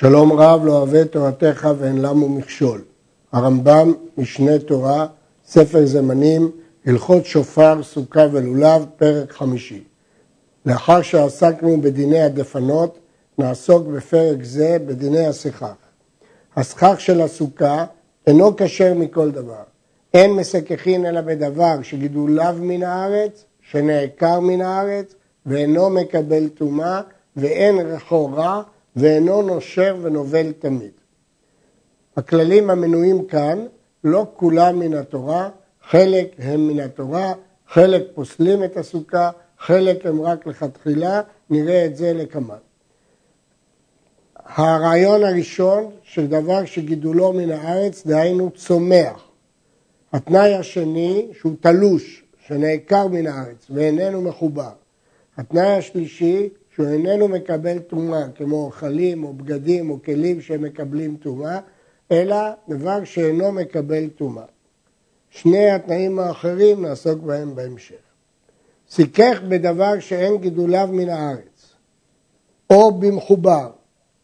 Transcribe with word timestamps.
שלום 0.00 0.32
רב 0.32 0.64
לא 0.64 0.72
אוהב 0.72 1.04
תורתך 1.04 1.68
ואין 1.78 1.98
למו 1.98 2.28
מכשול. 2.28 2.82
הרמב"ם, 3.32 3.92
משנה 4.18 4.58
תורה, 4.58 5.06
ספר 5.46 5.86
זמנים, 5.86 6.50
הלכות 6.86 7.26
שופר, 7.26 7.82
סוכה 7.82 8.26
ולולב, 8.32 8.86
פרק 8.96 9.32
חמישי. 9.32 9.84
לאחר 10.66 11.02
שעסקנו 11.02 11.80
בדיני 11.80 12.22
הדפנות, 12.22 12.98
נעסוק 13.38 13.86
בפרק 13.86 14.42
זה 14.42 14.76
בדיני 14.86 15.26
הסכך. 15.26 15.72
הסכך 16.56 16.94
של 16.98 17.20
הסוכה 17.20 17.84
אינו 18.26 18.56
כשר 18.56 18.94
מכל 18.94 19.30
דבר. 19.30 19.62
אין 20.14 20.32
מסככין 20.32 21.06
אלא 21.06 21.20
בדבר 21.20 21.82
שגידוליו 21.82 22.56
מן 22.60 22.82
הארץ, 22.82 23.44
שנעקר 23.70 24.40
מן 24.40 24.60
הארץ, 24.60 25.14
ואינו 25.46 25.90
מקבל 25.90 26.48
טומאה, 26.48 27.00
ואין 27.36 27.78
ריחו 27.78 28.32
רע, 28.32 28.62
ואינו 28.96 29.42
נושר 29.42 29.96
ונובל 30.02 30.52
תמיד. 30.52 30.90
הכללים 32.16 32.70
המנויים 32.70 33.26
כאן, 33.26 33.66
לא 34.04 34.26
כולם 34.36 34.78
מן 34.78 34.94
התורה, 34.94 35.48
חלק 35.82 36.34
הם 36.38 36.68
מן 36.68 36.80
התורה, 36.80 37.32
חלק 37.68 38.02
פוסלים 38.14 38.64
את 38.64 38.76
הסוכה, 38.76 39.30
חלק 39.58 40.06
הם 40.06 40.22
רק 40.22 40.46
לכתחילה, 40.46 41.20
נראה 41.50 41.86
את 41.86 41.96
זה 41.96 42.12
לקמן. 42.12 42.54
הרעיון 44.36 45.24
הראשון 45.24 45.90
של 46.02 46.26
דבר 46.26 46.64
שגידולו 46.64 47.32
מן 47.32 47.50
הארץ, 47.50 48.06
דהיינו 48.06 48.50
צומח. 48.50 49.28
התנאי 50.12 50.54
השני, 50.54 51.28
שהוא 51.38 51.52
תלוש, 51.60 52.24
שנעקר 52.46 53.06
מן 53.06 53.26
הארץ 53.26 53.66
ואיננו 53.70 54.22
מחובר. 54.22 54.72
התנאי 55.36 55.76
השלישי, 55.76 56.48
שהוא 56.80 56.92
איננו 56.92 57.28
מקבל 57.28 57.78
טומאה, 57.78 58.28
כמו 58.34 58.64
אוכלים 58.64 59.24
או 59.24 59.32
בגדים 59.32 59.90
או 59.90 59.98
כלים 60.04 60.40
שמקבלים 60.40 61.16
טומאה, 61.16 61.60
אלא 62.12 62.36
דבר 62.68 63.04
שאינו 63.04 63.52
מקבל 63.52 64.08
טומאה. 64.08 64.44
שני 65.30 65.70
התנאים 65.70 66.18
האחרים 66.18 66.82
נעסוק 66.82 67.18
בהם 67.18 67.54
בהמשך. 67.54 67.94
סיכך 68.90 69.40
בדבר 69.48 70.00
שאין 70.00 70.36
גידוליו 70.36 70.88
מן 70.92 71.08
הארץ, 71.08 71.74
או 72.70 72.98
במחובר, 72.98 73.70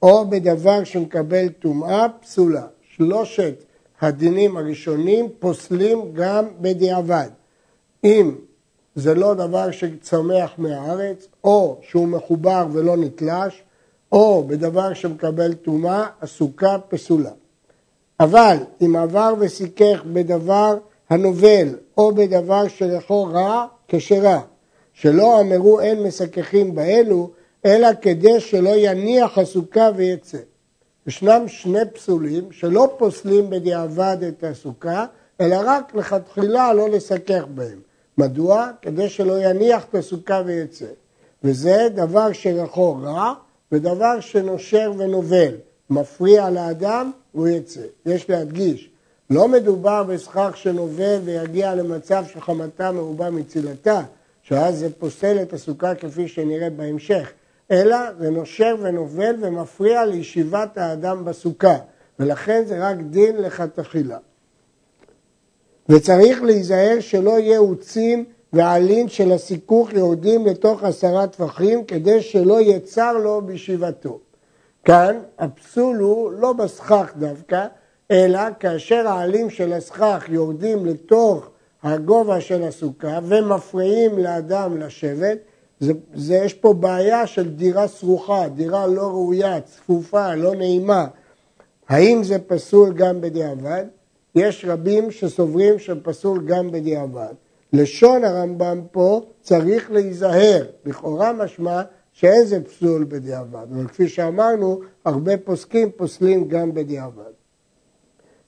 או 0.02 0.30
בדבר 0.30 0.84
שמקבל 0.84 1.48
טומאה 1.48 2.06
פסולה. 2.20 2.66
שלושת 2.82 3.64
הדינים 4.00 4.56
הראשונים 4.56 5.28
פוסלים 5.38 6.12
גם 6.12 6.44
בדיעבד. 6.60 7.28
אם 8.04 8.34
זה 8.96 9.14
לא 9.14 9.34
דבר 9.34 9.70
שצומח 9.70 10.50
מהארץ, 10.58 11.26
או 11.44 11.78
שהוא 11.88 12.08
מחובר 12.08 12.66
ולא 12.72 12.96
נתלש, 12.96 13.62
או 14.12 14.44
בדבר 14.46 14.94
שמקבל 14.94 15.54
טומאה, 15.54 16.06
הסוכה 16.22 16.76
פסולה. 16.88 17.30
אבל 18.20 18.56
אם 18.82 18.96
עבר 18.96 19.34
וסיכך 19.38 20.02
בדבר 20.12 20.76
הנובל, 21.10 21.68
או 21.98 22.14
בדבר 22.14 22.68
שלכו 22.68 23.24
רע, 23.24 23.66
כשרה, 23.88 24.40
שלא 24.92 25.40
אמרו 25.40 25.80
אין 25.80 26.02
מסככים 26.02 26.74
באלו, 26.74 27.30
אלא 27.64 27.88
כדי 28.02 28.40
שלא 28.40 28.76
יניח 28.76 29.38
הסוכה 29.38 29.90
ויצא. 29.96 30.38
ישנם 31.06 31.48
שני 31.48 31.80
פסולים 31.94 32.52
שלא 32.52 32.94
פוסלים 32.98 33.50
בדיעבד 33.50 34.16
את 34.28 34.44
הסוכה, 34.44 35.06
אלא 35.40 35.56
רק 35.64 35.94
לכתחילה 35.94 36.72
לא 36.72 36.88
לסכך 36.88 37.44
בהם. 37.54 37.85
מדוע? 38.18 38.70
כדי 38.82 39.08
שלא 39.08 39.38
יניח 39.38 39.84
את 39.84 39.94
הסוכה 39.94 40.42
ויצא. 40.46 40.86
וזה 41.44 41.88
דבר 41.94 42.32
שרחו 42.32 42.96
רע 43.02 43.32
ודבר 43.72 44.20
שנושר 44.20 44.92
ונובל, 44.98 45.54
מפריע 45.90 46.50
לאדם 46.50 47.10
והוא 47.34 47.48
יצא. 47.48 47.80
יש 48.06 48.30
להדגיש, 48.30 48.90
לא 49.30 49.48
מדובר 49.48 50.02
בסכך 50.02 50.52
שנובל 50.54 51.18
ויגיע 51.24 51.74
למצב 51.74 52.24
שחמתה 52.32 52.92
מרובה 52.92 53.30
מצילתה, 53.30 54.02
שאז 54.42 54.78
זה 54.78 54.88
פוסל 54.98 55.42
את 55.42 55.52
הסוכה 55.52 55.94
כפי 55.94 56.28
שנראה 56.28 56.70
בהמשך, 56.70 57.32
אלא 57.70 57.96
זה 58.18 58.30
נושר 58.30 58.76
ונובל 58.80 59.36
ומפריע 59.40 60.04
לישיבת 60.04 60.78
האדם 60.78 61.24
בסוכה, 61.24 61.76
ולכן 62.18 62.64
זה 62.66 62.88
רק 62.88 62.96
דין 63.10 63.36
לכתחילה. 63.36 64.18
וצריך 65.88 66.42
להיזהר 66.42 66.96
שלא 67.00 67.38
יהיה 67.38 67.58
עוצים 67.58 68.24
ועלין 68.52 69.08
של 69.08 69.32
הסיכוך 69.32 69.92
יורדים 69.92 70.46
לתוך 70.46 70.84
עשרה 70.84 71.26
טפחים 71.26 71.84
כדי 71.84 72.22
שלא 72.22 72.60
יצר 72.60 73.12
לו 73.12 73.42
בישיבתו. 73.42 74.18
כאן 74.84 75.18
הפסול 75.38 75.96
הוא 75.96 76.32
לא 76.32 76.52
בסכך 76.52 77.12
דווקא, 77.16 77.66
אלא 78.10 78.40
כאשר 78.60 79.08
העלים 79.08 79.50
של 79.50 79.72
הסכך 79.72 80.24
יורדים 80.28 80.86
לתוך 80.86 81.50
הגובה 81.82 82.40
של 82.40 82.62
הסוכה 82.62 83.18
ומפריעים 83.22 84.18
לאדם 84.18 84.76
לשבת, 84.76 85.38
זה, 85.80 85.92
זה, 86.14 86.34
יש 86.34 86.54
פה 86.54 86.72
בעיה 86.72 87.26
של 87.26 87.48
דירה 87.48 87.88
סרוחה, 87.88 88.48
דירה 88.48 88.86
לא 88.86 89.02
ראויה, 89.02 89.60
צפופה, 89.60 90.34
לא 90.34 90.54
נעימה. 90.54 91.06
האם 91.88 92.24
זה 92.24 92.38
פסול 92.38 92.92
גם 92.92 93.20
בדיעבד? 93.20 93.84
יש 94.36 94.64
רבים 94.68 95.10
שסוברים 95.10 95.78
שפסול 95.78 96.44
גם 96.46 96.70
בדיעבד. 96.70 97.34
לשון 97.72 98.24
הרמב"ם 98.24 98.80
פה 98.92 99.20
צריך 99.40 99.90
להיזהר, 99.90 100.64
לכאורה 100.84 101.32
משמע 101.32 101.82
שאין 102.12 102.44
זה 102.44 102.64
פסול 102.64 103.04
בדיעבד, 103.08 103.66
אבל 103.74 103.86
כפי 103.86 104.08
שאמרנו, 104.08 104.80
הרבה 105.04 105.36
פוסקים 105.36 105.90
פוסלים 105.96 106.48
גם 106.48 106.74
בדיעבד. 106.74 107.32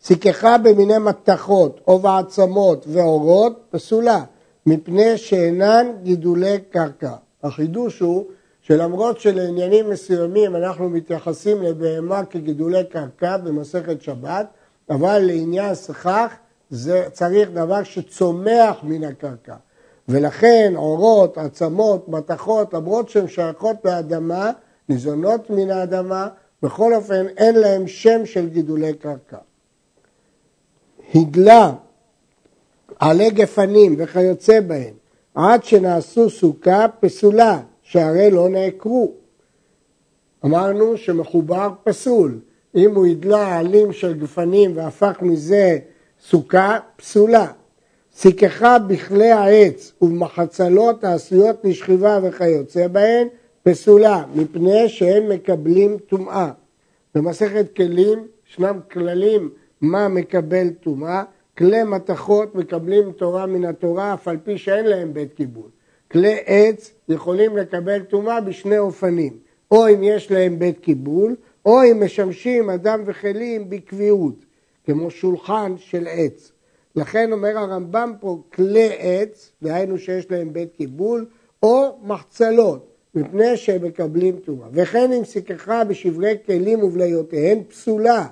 סיככה 0.02 0.58
במיני 0.58 0.98
מתכות 0.98 1.80
או 1.86 1.98
בעצמות 1.98 2.84
ועורות 2.88 3.64
פסולה, 3.70 4.24
מפני 4.66 5.16
שאינן 5.16 5.86
גידולי 6.02 6.58
קרקע. 6.70 7.14
החידוש 7.42 8.00
הוא 8.00 8.24
שלמרות 8.60 9.20
שלעניינים 9.20 9.90
מסוימים 9.90 10.56
אנחנו 10.56 10.88
מתייחסים 10.88 11.62
לבהמה 11.62 12.24
כגידולי 12.24 12.84
קרקע 12.84 13.36
במסכת 13.36 14.02
שבת, 14.02 14.46
אבל 14.90 15.18
לעניין 15.18 15.74
סכך 15.74 16.34
זה 16.70 17.08
צריך 17.12 17.50
דבר 17.50 17.82
שצומח 17.82 18.76
מן 18.82 19.04
הקרקע. 19.04 19.54
ולכן 20.08 20.72
עורות, 20.76 21.38
עצמות, 21.38 22.08
מתכות, 22.08 22.74
למרות 22.74 23.08
שהן 23.08 23.28
שייכות 23.28 23.76
לאדמה, 23.84 24.50
ניזונות 24.88 25.50
מן 25.50 25.70
האדמה, 25.70 26.28
בכל 26.62 26.94
אופן 26.94 27.26
אין 27.36 27.56
להם 27.56 27.86
שם 27.86 28.26
של 28.26 28.48
גידולי 28.48 28.94
קרקע. 28.94 29.36
הגלה, 31.14 31.72
עלי 32.98 33.30
גפנים 33.30 33.94
וכיוצא 33.98 34.60
בהם, 34.60 34.94
עד 35.34 35.64
שנעשו 35.64 36.30
סוכה 36.30 36.86
פסולה, 37.00 37.60
שהרי 37.82 38.30
לא 38.30 38.48
נעקרו. 38.48 39.12
אמרנו 40.44 40.96
שמחובר 40.96 41.70
פסול, 41.84 42.38
אם 42.78 42.94
הוא 42.94 43.06
הדלה 43.06 43.58
עלים 43.58 43.92
של 43.92 44.14
גפנים 44.14 44.76
והפך 44.76 45.18
מזה 45.22 45.78
סוכה, 46.20 46.78
פסולה. 46.96 47.46
סיככה 48.14 48.78
בכלי 48.78 49.30
העץ 49.30 49.92
ובמחצלות 50.02 51.04
העשויות 51.04 51.56
לשכיבה 51.64 52.18
וכיוצא 52.22 52.88
בהן, 52.88 53.28
פסולה, 53.62 54.24
מפני 54.34 54.88
שהם 54.88 55.28
מקבלים 55.28 55.98
טומאה. 55.98 56.50
במסכת 57.14 57.76
כלים 57.76 58.26
ישנם 58.50 58.80
כללים 58.92 59.50
מה 59.80 60.08
מקבל 60.08 60.70
טומאה, 60.70 61.22
כלי 61.58 61.84
מתכות 61.84 62.54
מקבלים 62.54 63.12
תורה 63.12 63.46
מן 63.46 63.64
התורה 63.64 64.14
אף 64.14 64.28
על 64.28 64.36
פי 64.44 64.58
שאין 64.58 64.86
להם 64.86 65.14
בית 65.14 65.32
קיבול. 65.34 65.68
כלי 66.10 66.36
עץ 66.46 66.90
יכולים 67.08 67.56
לקבל 67.56 68.02
טומאה 68.02 68.40
בשני 68.40 68.78
אופנים, 68.78 69.36
או 69.70 69.88
אם 69.88 70.02
יש 70.02 70.30
להם 70.30 70.58
בית 70.58 70.78
קיבול, 70.78 71.36
או 71.68 71.82
אם 71.84 72.04
משמשים 72.04 72.70
אדם 72.70 73.02
וכלים 73.06 73.70
בקביעות, 73.70 74.44
כמו 74.84 75.10
שולחן 75.10 75.74
של 75.76 76.06
עץ. 76.10 76.52
לכן 76.96 77.32
אומר 77.32 77.58
הרמב"ם 77.58 78.12
פה 78.20 78.42
כלי 78.54 78.88
עץ, 78.98 79.52
דהיינו 79.62 79.98
שיש 79.98 80.30
להם 80.30 80.52
בית 80.52 80.72
קיבול, 80.76 81.26
או 81.62 81.98
מחצלות, 82.02 82.88
מפני 83.14 83.56
שהם 83.56 83.84
מקבלים 83.84 84.36
טומאה. 84.36 84.68
וכן 84.72 85.12
אם 85.12 85.24
סיככה 85.24 85.84
בשברי 85.84 86.34
כלים 86.46 86.82
ובליותיהן 86.82 87.62
פסולה, 87.68 88.26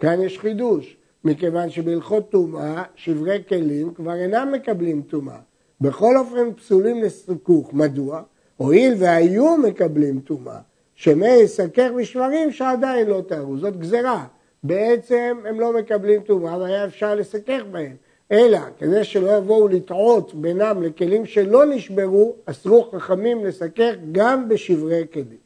כאן 0.00 0.22
יש 0.22 0.38
חידוש, 0.38 0.96
מכיוון 1.24 1.70
שבהלכות 1.70 2.30
טומאה, 2.30 2.82
שברי 2.94 3.42
כלים 3.48 3.94
כבר 3.94 4.14
אינם 4.14 4.52
מקבלים 4.52 5.02
טומאה. 5.02 5.38
בכל 5.80 6.16
אופן 6.16 6.54
פסולים 6.56 7.02
לסיכוך. 7.02 7.74
מדוע? 7.74 8.22
הואיל 8.56 8.94
והיו 8.98 9.56
מקבלים 9.56 10.20
טומאה, 10.20 10.58
שמי 10.94 11.28
יסכך 11.28 11.88
בשברים 11.98 12.50
שעדיין 12.50 13.06
לא 13.06 13.22
תארו, 13.26 13.58
זאת 13.58 13.76
גזרה. 13.76 14.24
בעצם 14.64 15.38
הם 15.48 15.60
לא 15.60 15.72
מקבלים 15.72 16.20
טומאה 16.20 16.58
והיה 16.58 16.84
אפשר 16.84 17.14
לסכך 17.14 17.60
בהם. 17.70 17.96
אלא 18.32 18.58
כדי 18.78 19.04
שלא 19.04 19.36
יבואו 19.36 19.68
לטעות 19.68 20.34
בינם 20.34 20.82
לכלים 20.82 21.26
שלא 21.26 21.64
נשברו, 21.66 22.34
אסרו 22.46 22.82
חכמים 22.82 23.44
לסכך 23.44 23.92
גם 24.12 24.48
בשברי 24.48 25.04
כלים. 25.12 25.42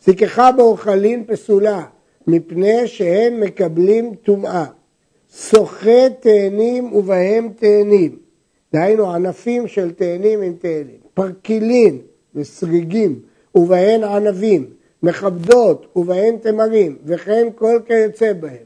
סיככה 0.00 0.52
באוכלין 0.52 1.24
פסולה, 1.26 1.84
מפני 2.26 2.88
שהם 2.88 3.40
מקבלים 3.40 4.14
טומאה. 4.14 4.64
סוחט 5.30 6.12
תאנים 6.20 6.92
ובהם 6.92 7.48
תאנים, 7.56 8.18
דהיינו 8.72 9.12
ענפים 9.12 9.68
של 9.68 9.92
תאנים 9.92 10.42
עם 10.42 10.52
תאנים, 10.52 11.00
פרקילין 11.14 11.98
וסריגים 12.34 13.20
ובהן 13.54 14.04
ענבים, 14.04 14.70
מכבדות 15.02 15.86
ובהן 15.96 16.36
תמרים, 16.36 16.98
וכן 17.04 17.48
כל 17.54 17.80
כיוצא 17.86 18.32
בהם. 18.32 18.64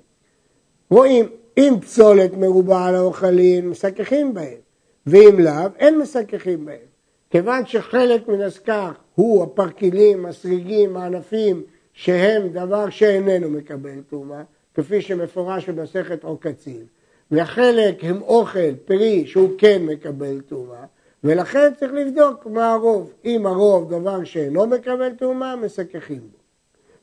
רואים, 0.91 1.27
אם 1.59 1.75
פסולת 1.81 2.35
מרובה 2.35 2.87
על 2.87 2.94
האוכלים, 2.94 3.71
מסככים 3.71 4.35
בהם, 4.35 4.59
ואם 5.06 5.41
לאו, 5.41 5.69
אין 5.79 5.99
מסככים 5.99 6.65
בהם. 6.65 6.87
כיוון 7.31 7.67
שחלק 7.67 8.29
מן 8.29 8.41
הסכך 8.41 8.93
הוא 9.15 9.43
הפרקילים, 9.43 10.27
הסריגים, 10.27 10.97
הענפים, 10.97 11.62
שהם 11.93 12.49
דבר 12.49 12.91
שאיננו 12.91 13.50
מקבל 13.50 14.00
תרומה, 14.11 14.43
כפי 14.75 15.03
שמפורש 15.03 15.69
במסכת 15.69 16.25
עוקצים, 16.25 16.85
והחלק 17.31 18.05
הם 18.05 18.23
אוכל, 18.23 18.75
פרי, 18.85 19.27
שהוא 19.27 19.50
כן 19.59 19.83
מקבל 19.83 20.41
תרומה, 20.41 20.85
ולכן 21.26 21.73
צריך 21.81 21.93
לבדוק 21.93 22.46
מה 22.46 22.73
הרוב. 22.73 23.12
אם 23.25 23.46
הרוב 23.46 23.90
דבר 23.90 24.25
שאינו 24.25 24.67
מקבל 24.67 25.12
תרומה, 25.12 25.56
מסככים 25.56 26.20
בו. 26.20 26.38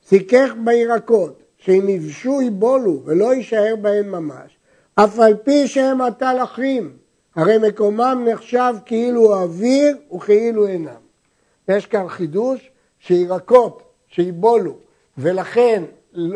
סיכך 0.06 0.50
בירקות, 0.64 1.42
שאם 1.58 1.88
יבשו 1.88 2.42
יבולו 2.42 3.02
ולא 3.04 3.34
יישאר 3.34 3.74
בהם 3.80 4.12
ממש, 4.12 4.56
אף 4.94 5.18
על 5.18 5.34
פי 5.36 5.68
שהם 5.68 6.00
עטל 6.00 6.36
אחים, 6.42 6.96
הרי 7.36 7.58
מקומם 7.58 8.26
נחשב 8.28 8.74
כאילו 8.86 9.34
אוויר 9.34 9.96
וכאילו 10.14 10.66
אינם. 10.66 11.04
יש 11.68 11.86
כאן 11.86 12.08
חידוש 12.08 12.70
שירקות 12.98 13.82
שיבולו 14.08 14.76
ולכן 15.18 15.82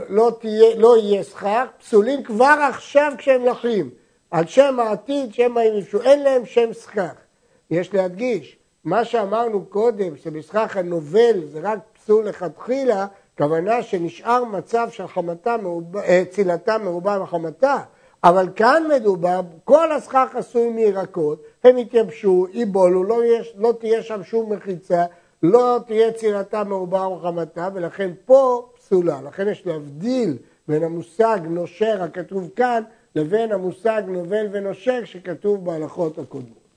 לא, 0.08 0.36
תהיה, 0.40 0.76
לא 0.76 0.96
יהיה 0.98 1.24
שכר, 1.24 1.64
פסולים 1.78 2.22
כבר 2.22 2.68
עכשיו 2.68 3.12
כשהם 3.18 3.44
לחים, 3.44 3.90
על 4.30 4.46
שם 4.46 4.80
העתיד, 4.80 5.34
שם 5.34 5.56
הירשו, 5.56 6.02
אין 6.02 6.22
להם 6.22 6.46
שם 6.46 6.72
שכר. 6.72 7.27
יש 7.70 7.94
להדגיש, 7.94 8.58
מה 8.84 9.04
שאמרנו 9.04 9.64
קודם, 9.64 10.16
שבשכח 10.16 10.76
הנובל 10.76 11.44
זה 11.46 11.60
רק 11.62 11.78
פסול 11.92 12.28
לכתחילה, 12.28 13.06
כוונה 13.38 13.82
שנשאר 13.82 14.44
מצב 14.44 14.88
של 14.90 15.06
חמתה, 15.06 15.56
אה, 16.04 16.22
צילתה 16.30 16.78
מרובה 16.78 17.18
וחמתה, 17.22 17.76
אבל 18.24 18.48
כאן 18.56 18.82
מדובר, 18.96 19.40
כל 19.64 19.92
הסכך 19.92 20.28
עשוי 20.34 20.70
מירקות, 20.70 21.42
הם 21.64 21.78
יתייבשו, 21.78 22.46
ייבולו, 22.52 23.04
לא, 23.04 23.20
לא 23.56 23.72
תהיה 23.80 24.02
שם 24.02 24.24
שום 24.24 24.52
מחיצה, 24.52 25.04
לא 25.42 25.78
תהיה 25.86 26.12
צילתה 26.12 26.64
מרובה 26.64 27.08
וחמתה, 27.08 27.68
ולכן 27.74 28.10
פה 28.24 28.68
פסולה. 28.76 29.20
לכן 29.22 29.48
יש 29.48 29.66
להבדיל 29.66 30.36
בין 30.68 30.82
המושג 30.82 31.38
נושר 31.44 32.02
הכתוב 32.02 32.50
כאן, 32.56 32.82
לבין 33.14 33.52
המושג 33.52 34.02
נובל 34.06 34.46
ונושר 34.52 35.04
שכתוב 35.04 35.64
בהלכות 35.64 36.18
הקודמות. 36.18 36.67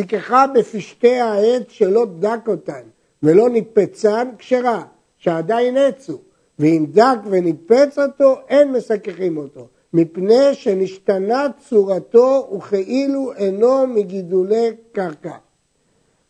סיככה 0.00 0.44
בפשטי 0.54 1.20
העץ 1.20 1.64
שלא 1.68 2.06
דק 2.18 2.48
אותן 2.48 2.82
ולא 3.22 3.48
ניפצן, 3.50 4.28
כשרה, 4.38 4.84
שעדיין 5.16 5.76
עצו, 5.76 6.18
ואם 6.58 6.86
דק 6.90 7.18
וניפץ 7.30 7.98
אותו, 7.98 8.36
אין 8.48 8.72
מסככים 8.72 9.36
אותו, 9.36 9.68
מפני 9.92 10.54
שנשתנה 10.54 11.46
צורתו 11.68 12.50
וכאילו 12.56 13.32
אינו 13.36 13.86
מגידולי 13.86 14.70
קרקע. 14.92 15.36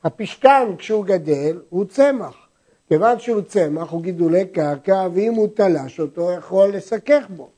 הפשתן 0.05 0.65
כשהוא 0.79 1.05
גדל 1.05 1.61
הוא 1.69 1.85
צמח, 1.85 2.37
כיוון 2.88 3.19
שהוא 3.19 3.41
צמח 3.41 3.91
הוא 3.91 4.03
גידולי 4.03 4.47
קרקע 4.47 5.09
ואם 5.15 5.35
הוא 5.35 5.49
תלש 5.55 6.00
אותו 6.00 6.32
יכול 6.32 6.69
לסכך 6.69 7.26
בו. 7.37 7.50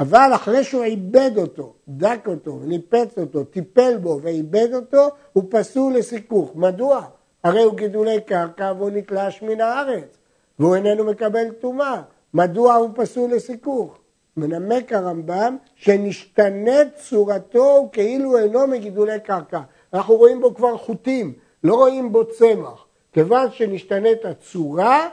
אבל 0.00 0.30
אחרי 0.34 0.64
שהוא 0.64 0.82
עיבד 0.82 1.30
אותו, 1.36 1.74
דק 1.88 2.24
אותו, 2.26 2.60
ניפץ 2.64 3.18
אותו, 3.18 3.44
טיפל 3.44 3.96
בו 3.96 4.20
ועיבד 4.22 4.74
אותו, 4.74 5.08
הוא 5.32 5.44
פסול 5.50 5.94
לסיכוך. 5.94 6.56
מדוע? 6.56 7.02
הרי 7.44 7.62
הוא 7.62 7.74
גידולי 7.74 8.20
קרקע 8.20 8.72
והוא 8.78 8.90
נתלש 8.90 9.42
מן 9.42 9.60
הארץ, 9.60 10.18
והוא 10.58 10.74
איננו 10.74 11.04
מקבל 11.04 11.50
טומאה. 11.60 12.02
מדוע 12.34 12.74
הוא 12.74 12.90
פסול 12.94 13.30
לסיכוך? 13.30 13.98
מנמק 14.36 14.92
הרמב"ם 14.92 15.56
שנשתנה 15.74 16.90
צורתו 16.94 17.88
כאילו 17.92 18.38
אינו 18.38 18.66
מגידולי 18.66 19.20
קרקע. 19.20 19.60
אנחנו 19.94 20.14
רואים 20.14 20.40
בו 20.40 20.54
כבר 20.54 20.76
חוטים, 20.76 21.32
לא 21.64 21.74
רואים 21.74 22.12
בו 22.12 22.24
צמח. 22.28 22.86
כיוון 23.12 23.50
שנשתנית 23.50 24.24
הצורה, 24.24 25.08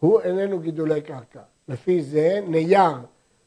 הוא 0.00 0.20
איננו 0.20 0.58
גידולי 0.58 1.00
קרקע. 1.00 1.40
לפי 1.68 2.02
זה 2.02 2.40
נייר 2.48 2.96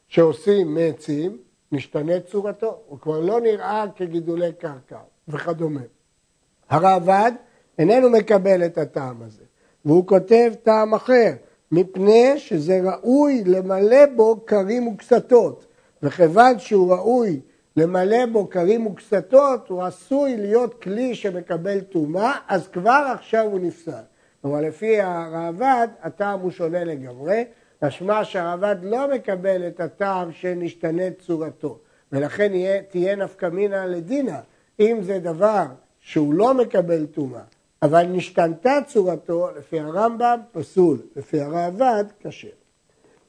שעושים 0.08 0.74
מעצים, 0.74 1.38
משתנה 1.72 2.20
צורתו, 2.20 2.78
הוא 2.86 2.98
כבר 2.98 3.20
לא 3.20 3.40
נראה 3.40 3.84
כגידולי 3.96 4.52
קרקע 4.52 4.98
וכדומה. 5.28 5.80
הרעב"ד 6.68 7.32
איננו 7.78 8.10
מקבל 8.10 8.64
את 8.66 8.78
הטעם 8.78 9.22
הזה, 9.22 9.44
והוא 9.84 10.06
כותב 10.06 10.52
טעם 10.62 10.94
אחר, 10.94 11.32
מפני 11.72 12.34
שזה 12.36 12.80
ראוי 12.84 13.44
למלא 13.46 14.06
בו 14.16 14.46
כרים 14.46 14.88
וקסתות, 14.88 15.66
וכיוון 16.02 16.58
שהוא 16.58 16.92
ראוי 16.92 17.40
למלא 17.76 18.26
בו 18.26 18.50
כרים 18.50 18.86
וקסתות, 18.86 19.68
הוא 19.68 19.82
עשוי 19.82 20.36
להיות 20.36 20.82
כלי 20.82 21.14
שמקבל 21.14 21.80
טומאה, 21.80 22.32
אז 22.48 22.68
כבר 22.68 23.12
עכשיו 23.14 23.44
הוא 23.44 23.60
נפסל. 23.60 24.02
אבל 24.44 24.66
לפי 24.66 25.00
הרעב"ד, 25.00 25.88
הטעם 26.02 26.40
הוא 26.40 26.50
שונה 26.50 26.84
לגמרי, 26.84 27.44
משמע 27.82 28.24
שהרעב"ד 28.24 28.76
לא 28.82 29.14
מקבל 29.14 29.66
את 29.66 29.80
הטעם 29.80 30.32
שנשתנה 30.32 31.02
צורתו, 31.26 31.78
ולכן 32.12 32.54
יהיה, 32.54 32.82
תהיה 32.82 33.16
נפקא 33.16 33.46
מינה 33.46 33.86
לדינה. 33.86 34.40
אם 34.80 34.98
זה 35.02 35.18
דבר 35.18 35.64
שהוא 36.00 36.34
לא 36.34 36.54
מקבל 36.54 37.06
טומאה, 37.06 37.42
אבל 37.82 38.06
נשתנתה 38.06 38.78
צורתו, 38.86 39.48
לפי 39.58 39.80
הרמב"ם 39.80 40.40
פסול, 40.52 40.98
לפי 41.16 41.40
הרעב"ד 41.40 42.04
כשר. 42.20 42.48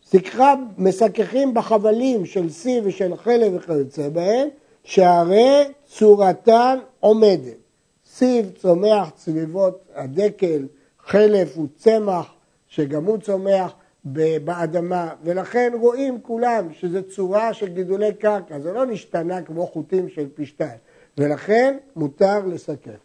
סיככה 0.06 0.54
מסככים 0.78 1.54
בחבלים 1.54 2.26
של 2.26 2.50
שיא 2.50 2.82
ושל 2.84 3.16
חלב 3.16 3.54
וכיוצא 3.56 4.10
בהם, 4.10 4.48
שהרי 4.84 5.64
צורתן 5.86 6.80
עומדת. 7.00 7.58
סיב 8.06 8.52
צומח 8.58 9.10
צביבות 9.16 9.86
הדקל, 9.96 10.68
חלף 11.00 11.58
הוא 11.58 11.68
צמח 11.78 12.34
שגם 12.68 13.06
הוא 13.06 13.18
צומח 13.18 13.74
באדמה, 14.14 15.14
ולכן 15.24 15.72
רואים 15.80 16.22
כולם 16.22 16.68
שזו 16.74 17.00
צורה 17.16 17.54
של 17.54 17.68
גידולי 17.68 18.14
קרקע, 18.14 18.60
זה 18.60 18.74
לא 18.74 18.86
נשתנה 18.86 19.42
כמו 19.42 19.68
חוטים 19.68 20.10
של 20.10 20.28
פשטן, 20.36 20.76
ולכן 21.18 21.78
מותר 21.96 22.46
לסכך. 22.46 23.00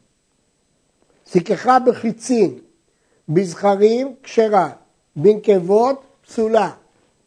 סיככה 1.26 1.78
בחיצין, 1.78 2.58
בזכרים 3.28 4.14
כשרה, 4.22 4.70
בנקבות 5.16 6.02
פסולה, 6.26 6.70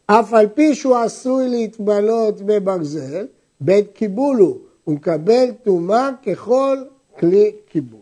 אף 0.06 0.34
על 0.34 0.48
פי 0.48 0.74
שהוא 0.74 0.96
עשוי 0.96 1.48
להתבלות 1.48 2.42
בברזל, 2.42 3.26
בית 3.60 3.92
קיבול 3.92 4.36
הוא, 4.36 4.58
הוא 4.84 4.94
מקבל 4.94 5.50
טומאה 5.62 6.10
ככל 6.26 6.78
כלי 7.18 7.52
קיבול. 7.68 8.00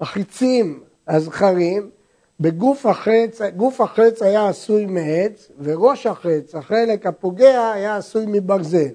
החיצים 0.00 0.80
הזכרים, 1.08 1.90
בגוף 2.40 2.86
החץ, 2.86 3.40
גוף 3.56 3.80
החץ 3.80 4.22
היה 4.22 4.48
עשוי 4.48 4.86
מעץ, 4.86 5.50
וראש 5.60 6.06
החץ, 6.06 6.54
החלק 6.54 7.06
הפוגע, 7.06 7.70
היה 7.72 7.96
עשוי 7.96 8.24
מברזל. 8.28 8.94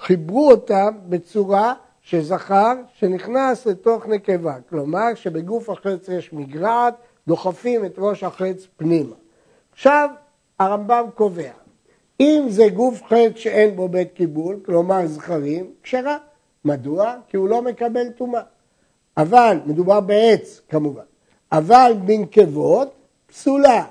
חיברו 0.00 0.50
אותם 0.50 0.94
בצורה 1.08 1.74
שזכר 2.02 2.72
שנכנס 2.94 3.66
לתוך 3.66 4.06
נקבה, 4.06 4.56
כלומר 4.68 5.14
שבגוף 5.14 5.70
החץ 5.70 6.08
יש 6.08 6.32
מגרעת, 6.32 6.94
דוחפים 7.26 7.84
את 7.84 7.94
ראש 7.98 8.24
החץ 8.24 8.66
פנימה. 8.76 9.14
עכשיו 9.72 10.08
הרמב"ם 10.58 11.04
קובע, 11.14 11.50
אם 12.20 12.44
זה 12.48 12.68
גוף 12.68 13.02
חץ 13.02 13.36
שאין 13.36 13.76
בו 13.76 13.88
בית 13.88 14.12
קיבול, 14.12 14.60
כלומר 14.66 15.06
זכרים, 15.06 15.70
כשרה. 15.82 16.18
מדוע? 16.64 17.14
כי 17.28 17.36
הוא 17.36 17.48
לא 17.48 17.62
מקבל 17.62 18.08
טומאה. 18.08 18.42
אבל, 19.16 19.58
מדובר 19.66 20.00
בעץ 20.00 20.60
כמובן, 20.68 21.02
אבל 21.52 21.92
בנקבות 22.04 22.94
פסולה. 23.26 23.84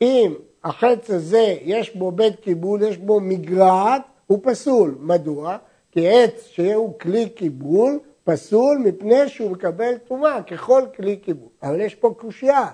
אם 0.00 0.34
החץ 0.64 1.10
הזה 1.10 1.56
יש 1.62 1.96
בו 1.96 2.12
בית 2.12 2.40
קיבול, 2.40 2.82
יש 2.82 2.96
בו 2.96 3.20
מגרעת, 3.20 4.02
הוא 4.26 4.38
פסול. 4.42 4.94
מדוע? 5.00 5.56
כי 5.92 6.08
עץ 6.08 6.46
שהוא 6.46 6.98
כלי 7.00 7.28
קיבול, 7.28 7.98
פסול 8.24 8.78
מפני 8.78 9.28
שהוא 9.28 9.50
מקבל 9.50 9.98
טומאה 10.08 10.42
ככל 10.42 10.82
כלי 10.96 11.16
קיבול. 11.16 11.48
אבל 11.62 11.80
יש 11.80 11.94
פה 11.94 12.14
קושייה. 12.18 12.66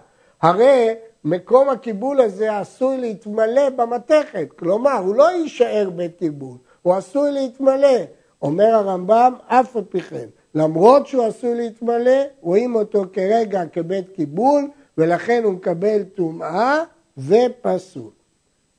הרי 0.43 0.95
מקום 1.25 1.69
הקיבול 1.69 2.21
הזה 2.21 2.59
עשוי 2.59 2.99
להתמלא 2.99 3.71
במתכת, 3.71 4.49
כלומר 4.59 4.97
הוא 4.99 5.15
לא 5.15 5.33
יישאר 5.33 5.91
בית 5.91 6.19
קיבול, 6.19 6.57
הוא 6.83 6.95
עשוי 6.95 7.33
להתמלא. 7.33 7.99
אומר 8.43 8.75
הרמב"ם, 8.75 9.35
אף 9.47 9.77
על 9.77 9.83
פי 9.89 10.01
כן, 10.01 10.27
למרות 10.55 11.07
שהוא 11.07 11.25
עשוי 11.25 11.55
להתמלא, 11.55 12.23
רואים 12.41 12.75
אותו 12.75 13.05
כרגע 13.13 13.63
כבית 13.73 14.09
קיבול, 14.15 14.69
ולכן 14.99 15.41
הוא 15.45 15.53
מקבל 15.53 16.03
טומאה 16.03 16.83
ופסול. 17.19 18.11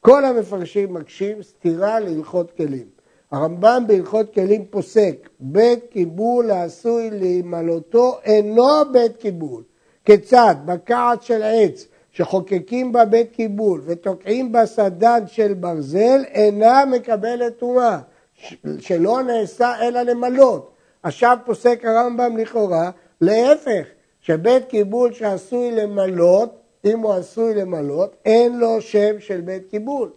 כל 0.01 0.25
המפרשים 0.25 0.93
מקשים 0.93 1.43
סתירה 1.43 1.99
להלכות 1.99 2.51
כלים. 2.51 2.85
הרמב"ם 3.31 3.83
בהלכות 3.87 4.33
כלים 4.33 4.65
פוסק, 4.69 5.29
בית 5.39 5.79
קיבול 5.89 6.51
העשוי 6.51 7.09
להימלותו 7.11 8.17
אינו 8.23 8.91
בית 8.91 9.17
קיבול. 9.17 9.63
כיצד? 10.05 10.55
בקעת 10.65 11.23
של 11.23 11.43
עץ 11.43 11.87
שחוקקים 12.11 12.91
בה 12.91 13.05
בית 13.05 13.31
קיבול 13.31 13.81
ותוקעים 13.85 14.51
בה 14.51 14.65
סדן 14.65 15.23
של 15.27 15.53
ברזל 15.53 16.23
אינה 16.25 16.85
מקבלת 16.85 17.57
טומאה, 17.57 17.99
שלא 18.79 19.21
נעשה 19.23 19.73
אלא 19.81 20.01
למלות. 20.01 20.74
עכשיו 21.05 21.37
פוסק 21.45 21.85
הרמב"ם 21.85 22.37
לכאורה, 22.37 22.91
להפך, 23.21 23.85
שבית 24.21 24.65
קיבול 24.65 25.13
שעשוי 25.13 25.71
למלות, 25.71 26.61
אם 26.85 26.99
הוא 26.99 27.13
עשוי 27.13 27.53
למלות, 27.53 28.15
אין 28.25 28.59
לו 28.59 28.81
שם 28.81 29.19
של 29.19 29.41
בית 29.41 29.69
קיבול. 29.69 30.11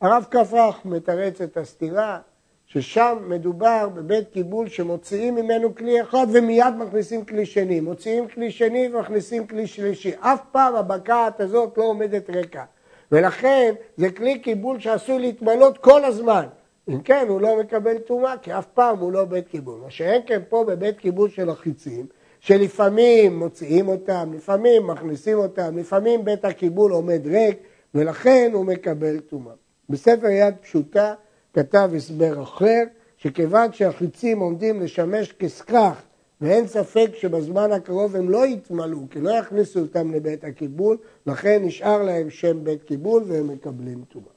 הרב 0.00 0.26
כפרח 0.30 0.80
מתרץ 0.84 1.40
את 1.40 1.56
הסתירה, 1.56 2.18
ששם 2.66 3.18
מדובר 3.28 3.88
בבית 3.94 4.28
קיבול 4.32 4.68
שמוציאים 4.68 5.34
ממנו 5.34 5.74
כלי 5.74 6.02
אחד 6.02 6.26
ומיד 6.32 6.74
מכניסים 6.78 7.24
כלי 7.24 7.46
שני. 7.46 7.80
מוציאים 7.80 8.28
כלי 8.28 8.50
שני 8.50 8.88
ומכניסים 8.92 9.46
כלי 9.46 9.66
שלישי. 9.66 10.12
אף 10.20 10.40
פעם 10.52 10.74
הבקעת 10.74 11.40
הזאת 11.40 11.78
לא 11.78 11.84
עומדת 11.84 12.30
ריקה. 12.30 12.64
ולכן 13.12 13.74
זה 13.96 14.10
כלי 14.10 14.38
קיבול 14.38 14.80
שעשוי 14.80 15.18
להתמלות 15.18 15.78
כל 15.78 16.04
הזמן. 16.04 16.46
אם 16.88 17.00
כן, 17.00 17.26
הוא 17.28 17.40
לא 17.40 17.60
מקבל 17.60 17.98
טומאה, 17.98 18.38
כי 18.38 18.52
אף 18.58 18.66
פעם 18.66 18.98
הוא 18.98 19.12
לא 19.12 19.24
בית 19.24 19.48
קיבול. 19.48 19.80
מה 19.84 19.90
שאין 19.90 20.22
כן 20.26 20.40
פה 20.48 20.64
בבית 20.64 20.98
קיבול 20.98 21.28
של 21.28 21.50
החיצים, 21.50 22.06
שלפעמים 22.40 23.38
מוציאים 23.38 23.88
אותם, 23.88 24.32
לפעמים 24.34 24.86
מכניסים 24.86 25.38
אותם, 25.38 25.78
לפעמים 25.78 26.24
בית 26.24 26.44
הקיבול 26.44 26.92
עומד 26.92 27.26
ריק, 27.26 27.58
ולכן 27.94 28.50
הוא 28.52 28.64
מקבל 28.64 29.20
טומאה. 29.20 29.52
בספר 29.90 30.26
יד 30.26 30.54
פשוטה 30.60 31.14
כתב 31.54 31.90
הסבר 31.96 32.42
אחר, 32.42 32.82
שכיוון 33.16 33.72
שהחיצים 33.72 34.38
עומדים 34.38 34.82
לשמש 34.82 35.32
כסכך, 35.32 36.02
ואין 36.40 36.66
ספק 36.66 37.10
שבזמן 37.14 37.72
הקרוב 37.72 38.16
הם 38.16 38.30
לא 38.30 38.46
יתמלאו, 38.46 38.98
כי 39.10 39.20
לא 39.20 39.30
יכניסו 39.30 39.80
אותם 39.80 40.12
לבית 40.12 40.44
הקיבול, 40.44 40.96
לכן 41.26 41.62
נשאר 41.64 42.02
להם 42.02 42.30
שם 42.30 42.64
בית 42.64 42.82
קיבול 42.82 43.22
והם 43.26 43.48
מקבלים 43.48 44.04
טומאה. 44.12 44.28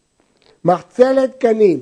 מחצלת 0.66 1.36
קנים, 1.40 1.80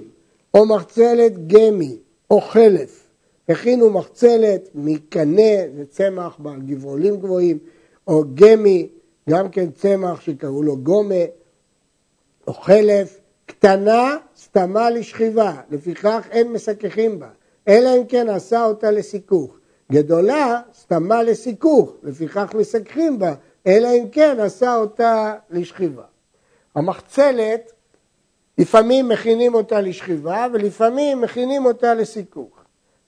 או 0.57 0.65
מחצלת 0.65 1.47
גמי, 1.47 1.97
או 2.31 2.41
חלף, 2.41 3.07
הכינו 3.49 3.89
מחצלת 3.89 4.69
מקנה, 4.75 5.51
זה 5.75 5.85
צמח 5.89 6.35
בעל 6.39 6.61
גבעולים 6.61 7.17
גבוהים, 7.17 7.57
או 8.07 8.23
גמי, 8.33 8.89
גם 9.29 9.49
כן 9.49 9.71
צמח 9.71 10.21
שקראו 10.21 10.63
לו 10.63 10.77
גומה, 10.77 11.25
או 12.47 12.53
חלף, 12.53 13.19
קטנה 13.45 14.17
סתמה 14.37 14.89
לשכיבה, 14.89 15.53
לפיכך 15.71 16.27
אין 16.31 16.51
מסככים 16.51 17.19
בה, 17.19 17.29
אלא 17.67 17.89
אם 17.97 18.05
כן 18.05 18.29
עשה 18.29 18.65
אותה 18.65 18.91
לסיכוך. 18.91 19.57
גדולה 19.91 20.61
סתמה 20.79 21.23
לסיכוך, 21.23 21.93
לפיכך 22.03 22.53
מסככים 22.57 23.19
בה, 23.19 23.33
אלא 23.67 23.87
אם 23.87 24.09
כן 24.11 24.39
עשה 24.39 24.75
אותה 24.75 25.33
לשכיבה. 25.49 26.03
המחצלת, 26.75 27.71
לפעמים 28.57 29.09
מכינים 29.09 29.53
אותה 29.53 29.81
לשכיבה 29.81 30.47
ולפעמים 30.53 31.21
מכינים 31.21 31.65
אותה 31.65 31.93
לסיכוך. 31.93 32.49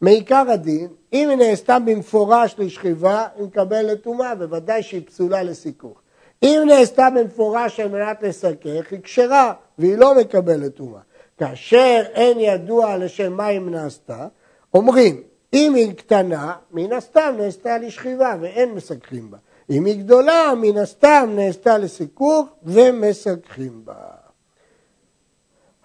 מעיקר 0.01 0.43
הדין, 0.49 0.87
אם 1.13 1.29
היא 1.29 1.37
נעשתה 1.37 1.79
במפורש 1.79 2.55
לשכיבה, 2.57 3.27
היא 3.35 3.45
מקבלת 3.45 4.01
טומאה, 4.01 4.35
בוודאי 4.35 4.83
שהיא 4.83 5.01
פסולה 5.05 5.43
לסיכוך. 5.43 6.01
אם 6.43 6.61
נעשתה 6.65 7.09
במפורש 7.15 7.79
על 7.79 7.87
מנת 7.89 8.23
לסכך, 8.23 8.91
היא 8.91 8.99
כשרה, 9.03 9.53
והיא 9.77 9.97
לא 9.97 10.15
מקבלת 10.15 10.75
טומאה. 10.75 10.99
כאשר 11.37 12.01
אין 12.13 12.39
ידוע 12.39 12.97
לשם 12.97 13.33
מה 13.33 13.45
היא 13.45 13.59
נעשתה, 13.59 14.27
אומרים, 14.73 15.21
אם 15.53 15.73
היא 15.75 15.93
קטנה, 15.93 16.53
מן 16.71 16.93
הסתם 16.93 17.35
נעשתה 17.37 17.77
לשכיבה 17.77 18.35
ואין 18.41 18.71
מסככים 18.71 19.31
בה. 19.31 19.37
אם 19.69 19.85
היא 19.85 19.97
גדולה, 19.99 20.53
מן 20.61 20.77
הסתם 20.77 21.29
נעשתה 21.35 21.77
לסיכוך 21.77 22.47
ומסככים 22.63 23.81
בה. 23.85 24.18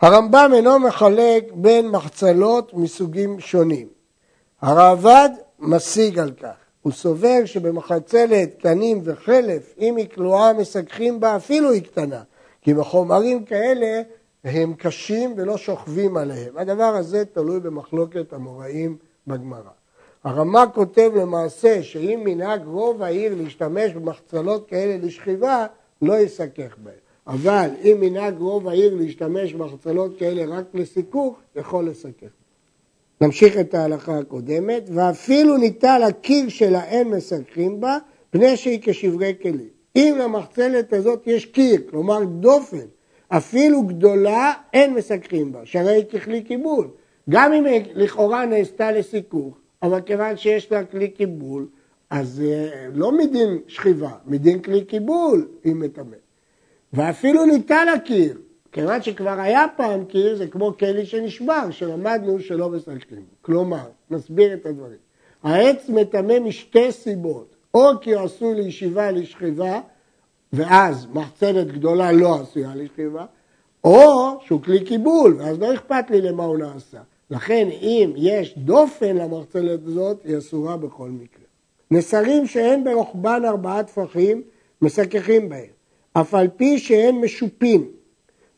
הרמב"ם 0.04 0.50
אינו 0.54 0.78
מחלק 0.78 1.52
בין 1.54 1.88
מחצלות 1.88 2.74
מסוגים 2.74 3.40
שונים. 3.40 3.88
הרעב"ד 4.62 5.28
משיג 5.58 6.18
על 6.18 6.30
כך. 6.30 6.54
הוא 6.82 6.92
סובר 6.92 7.44
שבמחצלת 7.44 8.54
קנים 8.62 9.00
וחלף, 9.04 9.74
אם 9.78 9.96
היא 9.96 10.08
כלואה 10.14 10.52
מסככים 10.52 11.20
בה, 11.20 11.36
אפילו 11.36 11.70
היא 11.70 11.82
קטנה. 11.82 12.22
כי 12.62 12.74
בחומרים 12.74 13.44
כאלה 13.44 14.02
הם 14.44 14.74
קשים 14.74 15.34
ולא 15.36 15.56
שוכבים 15.56 16.16
עליהם. 16.16 16.58
הדבר 16.58 16.94
הזה 16.96 17.24
תלוי 17.24 17.60
במחלוקת 17.60 18.32
המוראים 18.32 18.96
בגמרא. 19.26 19.70
הרמ"א 20.24 20.64
כותב 20.74 21.10
למעשה 21.16 21.82
שאם 21.82 22.20
מנהג 22.24 22.62
רוב 22.66 23.02
העיר 23.02 23.34
להשתמש 23.42 23.92
במחצלות 23.92 24.68
כאלה 24.68 25.06
לשכיבה, 25.06 25.66
לא 26.02 26.18
יסכך 26.18 26.76
בהם. 26.82 27.03
אבל 27.26 27.68
אם 27.82 27.96
מנהג 28.00 28.38
רוב 28.38 28.68
העיר 28.68 28.94
להשתמש 28.94 29.52
במחצלות 29.52 30.18
כאלה 30.18 30.56
רק 30.56 30.64
לסיכוך, 30.74 31.36
יכול 31.56 31.88
לסכך. 31.88 32.28
נמשיך 33.20 33.58
את 33.58 33.74
ההלכה 33.74 34.18
הקודמת, 34.18 34.82
ואפילו 34.94 35.56
ניטל 35.56 36.02
הקיר 36.08 36.48
שלה 36.48 36.84
אין 36.84 37.08
מסככים 37.08 37.80
בה, 37.80 37.98
פני 38.30 38.56
שהיא 38.56 38.78
כשברי 38.82 39.34
כלים. 39.42 39.68
אם 39.96 40.14
למחצלת 40.18 40.92
הזאת 40.92 41.26
יש 41.26 41.46
קיר, 41.46 41.80
כלומר 41.90 42.24
דופן, 42.24 42.86
אפילו 43.28 43.82
גדולה, 43.82 44.52
אין 44.72 44.94
מסככים 44.94 45.52
בה, 45.52 45.60
שהרי 45.64 45.92
היא 45.92 46.04
ככלי 46.04 46.42
קיבול. 46.42 46.88
גם 47.30 47.52
אם 47.52 47.64
היא 47.64 47.82
לכאורה 47.94 48.46
נעשתה 48.46 48.92
לסיכוך, 48.92 49.58
אבל 49.82 50.00
כיוון 50.00 50.36
שיש 50.36 50.72
לה 50.72 50.84
כלי 50.84 51.08
קיבול, 51.08 51.66
אז 52.10 52.42
אה, 52.46 52.88
לא 52.94 53.12
מדין 53.12 53.58
שכיבה, 53.66 54.10
מדין 54.26 54.62
כלי 54.62 54.84
קיבול 54.84 55.48
היא 55.64 55.74
מטמאת. 55.74 56.23
ואפילו 56.94 57.44
ניתן 57.44 57.86
הקיר, 57.96 58.38
כיוון 58.72 59.02
שכבר 59.02 59.40
היה 59.40 59.66
פעם 59.76 60.04
קיר, 60.04 60.36
זה 60.36 60.46
כמו 60.46 60.76
כלי 60.78 61.06
שנשבר, 61.06 61.70
שלמדנו 61.70 62.40
שלא 62.40 62.68
מסככים. 62.68 63.24
כלומר, 63.42 63.84
נסביר 64.10 64.54
את 64.54 64.66
הדברים. 64.66 64.98
העץ 65.42 65.88
מטמא 65.88 66.38
משתי 66.38 66.92
סיבות, 66.92 67.56
או 67.74 68.00
כי 68.00 68.14
הוא 68.14 68.22
עשוי 68.22 68.54
לישיבה 68.54 69.10
לשכיבה, 69.10 69.80
ואז 70.52 71.06
מחצנת 71.12 71.66
גדולה 71.66 72.12
לא 72.12 72.40
עשויה 72.40 72.74
לשכיבה, 72.74 73.24
או 73.84 74.38
שהוא 74.46 74.62
כלי 74.62 74.84
קיבול, 74.84 75.36
ואז 75.38 75.58
לא 75.58 75.74
אכפת 75.74 76.10
לי 76.10 76.20
למה 76.20 76.44
הוא 76.44 76.58
נעשה. 76.58 77.00
לכן 77.30 77.68
אם 77.82 78.12
יש 78.16 78.58
דופן 78.58 79.16
למחצלת 79.16 79.80
הזאת, 79.86 80.20
היא 80.24 80.38
אסורה 80.38 80.76
בכל 80.76 81.08
מקרה. 81.10 81.44
נסרים 81.90 82.46
שאין 82.46 82.84
ברוחבן 82.84 83.42
ארבעה 83.44 83.82
טפחים, 83.82 84.42
מסככים 84.82 85.48
בהם, 85.48 85.74
אף 86.20 86.34
על 86.34 86.48
פי 86.56 86.78
שאין 86.78 87.20
משופים, 87.20 87.90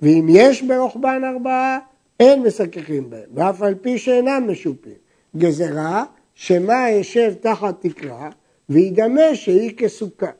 ואם 0.02 0.26
יש 0.28 0.62
ברוחבן 0.62 1.22
ארבעה, 1.24 1.78
אין 2.20 2.42
מסככים 2.42 3.10
בהם, 3.10 3.28
ואף 3.34 3.62
על 3.62 3.74
פי 3.74 3.98
שאינם 3.98 4.44
משופים. 4.50 4.92
גזרה, 5.36 6.04
שמה 6.34 6.90
ישב 6.90 7.34
תחת 7.40 7.80
תקרה, 7.80 8.30
וידמה 8.68 9.34
שהיא 9.34 9.76
כסוכה. 9.76 10.30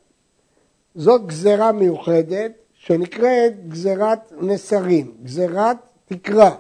זאת 0.95 1.27
גזרה 1.27 1.73
מיוחדת 1.73 2.53
שנקראת 2.75 3.69
גזרת 3.69 4.33
נסרים, 4.41 5.13
גזרת 5.23 5.77
תקרה. 6.07 6.55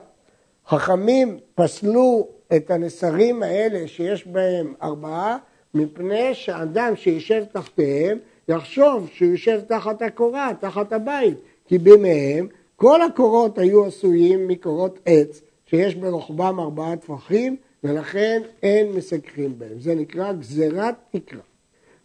חכמים 0.68 1.38
פסלו 1.54 2.28
את 2.56 2.70
הנסרים 2.70 3.42
האלה 3.42 3.88
שיש 3.88 4.26
בהם 4.26 4.74
ארבעה, 4.82 5.38
מפני 5.74 6.34
שאדם 6.34 6.96
שישב 6.96 7.44
תחתיהם 7.52 8.18
יחשוב 8.48 9.08
שהוא 9.12 9.30
יושב 9.30 9.60
תחת 9.60 10.02
הקורה, 10.02 10.50
תחת 10.60 10.92
הבית, 10.92 11.38
כי 11.66 11.78
בימיהם 11.78 12.48
כל 12.76 13.02
הקורות 13.02 13.58
היו 13.58 13.86
עשויים 13.86 14.48
מקורות 14.48 14.98
עץ, 15.06 15.42
שיש 15.66 15.94
ברוחבם 15.94 16.60
ארבעה 16.60 16.96
טפחים, 16.96 17.56
ולכן 17.84 18.42
אין 18.62 18.92
מסככים 18.92 19.58
בהם. 19.58 19.80
זה 19.80 19.94
נקרא 19.94 20.32
גזירת 20.32 20.94
תקרה. 21.10 21.40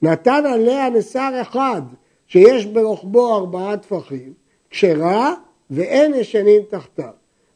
נתן 0.01 0.43
עליה 0.45 0.89
נסר 0.89 1.41
אחד, 1.41 1.81
שיש 2.27 2.65
ברוחבו 2.65 3.35
ארבעה 3.35 3.77
טפחים, 3.77 4.33
כשרה 4.69 5.33
ואין 5.69 6.13
ישנים 6.13 6.61
תחתיו. 6.69 7.11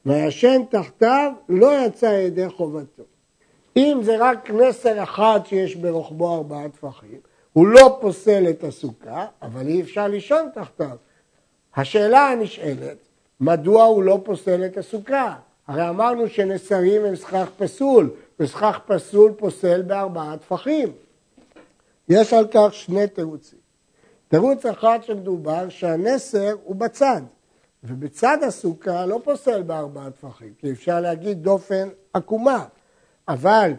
וישן 0.06 0.62
תחתיו 0.70 1.32
לא 1.50 1.86
יצא 1.86 2.06
ידי 2.06 2.50
חובתו. 2.50 3.04
אם 3.78 4.00
זה 4.04 4.16
רק 4.20 4.52
נסר 4.52 5.04
אחד 5.04 5.40
שיש 5.46 5.76
ברוחבו 5.76 6.36
ארבעה 6.36 6.70
טפחים, 6.70 7.20
הוא 7.56 7.68
לא 7.68 7.98
פוסל 8.02 8.50
את 8.50 8.64
הסוכה, 8.64 9.26
אבל 9.42 9.68
אי 9.68 9.82
אפשר 9.82 10.08
לישון 10.08 10.50
תחתיו. 10.54 10.98
השאלה 11.76 12.30
הנשאלת, 12.30 12.98
מדוע 13.40 13.84
הוא 13.84 14.04
לא 14.04 14.20
פוסל 14.24 14.66
את 14.66 14.78
הסוכה? 14.78 15.36
הרי 15.68 15.90
אמרנו 15.90 16.28
שנסרים 16.28 17.06
הם 17.06 17.16
סכך 17.16 17.50
פסול, 17.58 18.10
וסכך 18.40 18.80
פסול 18.86 19.34
פוסל 19.38 19.82
בארבעה 19.82 20.38
טפחים. 20.38 20.92
יש 22.10 22.34
על 22.34 22.48
כך 22.52 22.68
שני 22.72 23.08
תירוצים. 23.08 23.60
תירוץ 24.28 24.66
אחד 24.66 25.00
שמדובר 25.02 25.70
שהנסר 25.70 26.56
הוא 26.64 26.76
בצד, 26.76 27.22
ובצד 27.84 28.38
הסוכה 28.48 29.06
לא 29.06 29.20
פוסל 29.24 29.62
בארבעה 29.62 30.12
טפחים, 30.12 30.54
כי 30.58 30.72
אפשר 30.72 31.02
להגיד 31.02 31.44
דופן 31.44 31.90
עקומה, 32.14 32.66
אבל 33.28 33.72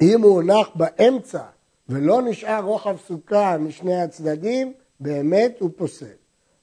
אם 0.00 0.22
הוא 0.22 0.34
הונח 0.34 0.68
באמצע 0.74 1.42
ולא 1.90 2.22
נשאר 2.22 2.60
רוחב 2.64 2.96
סוכה 3.06 3.58
משני 3.58 4.02
הצדדים, 4.02 4.72
באמת 5.00 5.56
הוא 5.60 5.70
פוסל. 5.76 6.06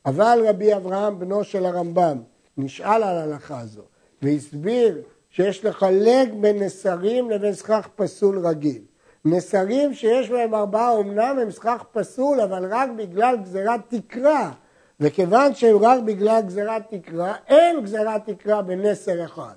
אבל 0.06 0.44
רבי 0.48 0.76
אברהם, 0.76 1.20
בנו 1.20 1.44
של 1.44 1.66
הרמב"ם, 1.66 2.18
נשאל 2.58 3.04
על 3.04 3.18
ההלכה 3.18 3.60
הזו, 3.60 3.82
והסביר 4.22 5.02
שיש 5.30 5.66
לחלק 5.66 6.30
בין 6.42 6.64
נסרים 6.64 7.30
לבין 7.30 7.54
סכך 7.54 7.88
פסול 7.96 8.48
רגיל. 8.48 8.82
נסרים 9.26 9.94
שיש 9.94 10.30
בהם 10.30 10.56
ארבעה 10.56 11.00
אמנם 11.00 11.40
הם 11.42 11.52
סכך 11.52 11.84
פסול, 11.92 12.42
אבל 12.42 12.74
רק 12.74 12.90
בגלל 12.98 13.38
גזירת 13.38 13.80
תקרה. 13.88 14.52
וכיוון 15.00 15.54
שהם 15.54 15.78
רק 15.78 16.00
בגלל 16.04 16.42
גזירת 16.42 16.82
תקרה, 16.90 17.36
אין 17.48 17.84
גזירת 17.84 18.30
תקרה 18.30 18.62
בנסר 18.62 19.26
אחד. 19.26 19.56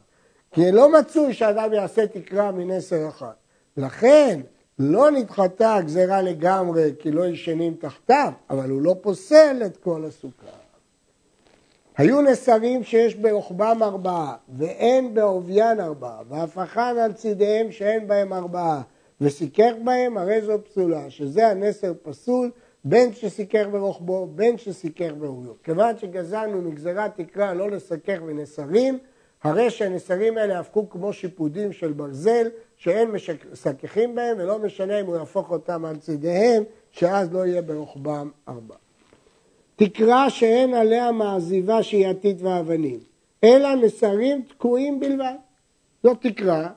כי 0.53 0.73
לא 0.73 0.93
מצוי 0.93 1.33
שאדם 1.33 1.73
יעשה 1.73 2.07
תקרה 2.07 2.53
מנסר 2.53 3.09
אחד. 3.09 3.33
לכן 3.77 4.41
לא 4.82 5.10
נדחתה 5.10 5.75
הגזירה 5.75 6.22
לגמרי 6.22 6.92
כי 6.99 7.10
לא 7.10 7.26
ישנים 7.26 7.75
תחתיו, 7.75 8.32
אבל 8.50 8.70
הוא 8.70 8.82
לא 8.82 8.96
פוסל 9.00 9.62
את 9.66 9.76
כל 9.76 10.04
הסוכה. 10.04 10.46
היו 11.96 12.22
נסרים 12.22 12.84
שיש 12.84 13.14
ברוחבם 13.14 13.78
ארבעה, 13.82 14.37
ואין 14.58 15.14
בעוביין 15.14 15.80
ארבעה, 15.80 16.22
והפכן 16.28 16.99
על 16.99 17.12
צידיהם 17.12 17.72
שאין 17.72 18.08
בהם 18.08 18.32
ארבעה, 18.32 18.82
וסיכך 19.20 19.72
בהם, 19.84 20.18
הרי 20.18 20.42
זו 20.42 20.58
פסולה, 20.64 21.10
שזה 21.10 21.49
הנסר 21.49 21.92
פסול, 22.02 22.50
בין 22.84 23.12
שסיכך 23.12 23.66
ברוחבו, 23.70 24.26
בין 24.34 24.58
שסיכך 24.58 25.10
בעוביו. 25.18 25.52
כיוון 25.64 25.99
שגזרנו 25.99 26.62
מגזירת 26.62 27.16
תקרה 27.16 27.54
לא 27.54 27.70
לסכך 27.70 28.18
בנסרים, 28.26 28.99
הרי 29.42 29.70
שהנסרים 29.70 30.38
האלה 30.38 30.58
הפכו 30.58 30.90
כמו 30.90 31.12
שיפודים 31.12 31.72
של 31.72 31.92
ברזל, 31.92 32.46
שאין 32.80 33.10
מסככים 33.52 34.14
בהם, 34.14 34.37
ולא 34.38 34.58
משנה 34.58 35.00
אם 35.00 35.06
הוא 35.06 35.16
יהפוך 35.16 35.50
אותם 35.50 35.84
על 35.84 35.96
צידיהם, 35.96 36.62
שאז 36.90 37.32
לא 37.32 37.46
יהיה 37.46 37.62
ברוחבם 37.62 38.30
ארבע. 38.49 38.75
תקרה 39.76 40.30
שאין 40.30 40.75
עליה 40.75 41.12
מעזיבה 41.12 41.82
שהייתית 41.82 42.42
ואבנים, 42.42 42.99
אלא 43.44 43.75
נסרים 43.75 44.42
תקועים 44.42 45.00
בלבד. 45.00 45.34
זאת 46.02 46.18
תקרה, 46.20 46.68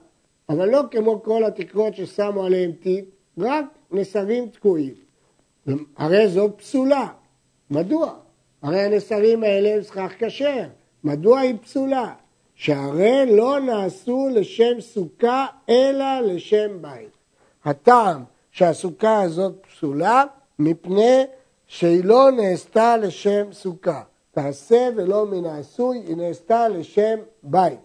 אבל 0.49 0.69
לא 0.69 0.81
כמו 0.91 1.23
כל 1.23 1.43
התקרות 1.43 1.95
ששמו 1.95 2.43
עליהם 2.45 2.71
טיפ, 2.71 3.05
רק 3.37 3.65
נסרים 3.91 4.49
תקועים. 4.49 4.93
הרי 5.97 6.27
זו 6.27 6.49
פסולה. 6.57 7.07
מדוע? 7.69 8.13
הרי 8.61 8.81
הנסרים 8.81 9.43
האלה 9.43 9.75
הם 9.75 9.81
סכך 9.81 10.11
כשר. 10.19 10.63
מדוע 11.03 11.39
היא 11.39 11.55
פסולה? 11.61 12.13
שהרי 12.63 13.25
לא 13.25 13.59
נעשו 13.59 14.27
לשם 14.31 14.81
סוכה 14.81 15.45
אלא 15.69 16.19
לשם 16.19 16.81
בית. 16.81 17.09
הטעם 17.65 18.23
שהסוכה 18.51 19.21
הזאת 19.21 19.53
פסולה 19.61 20.23
מפני 20.59 21.23
שהיא 21.67 22.03
לא 22.03 22.31
נעשתה 22.31 22.97
לשם 22.97 23.45
סוכה. 23.51 24.01
תעשה 24.31 24.89
ולא 24.95 25.25
מן 25.25 25.45
העשוי, 25.45 25.97
היא 25.97 26.15
נעשתה 26.15 26.67
לשם 26.67 27.19
בית. 27.43 27.79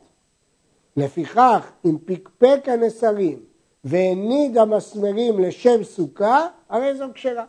לפיכך, 0.96 1.70
אם 1.84 1.96
פקפק 2.04 2.60
הנסרים 2.66 3.38
והניד 3.84 4.58
המסמרים 4.58 5.38
לשם 5.38 5.84
סוכה, 5.84 6.46
הרי 6.68 6.94
זו 6.94 7.04
כשרה. 7.14 7.44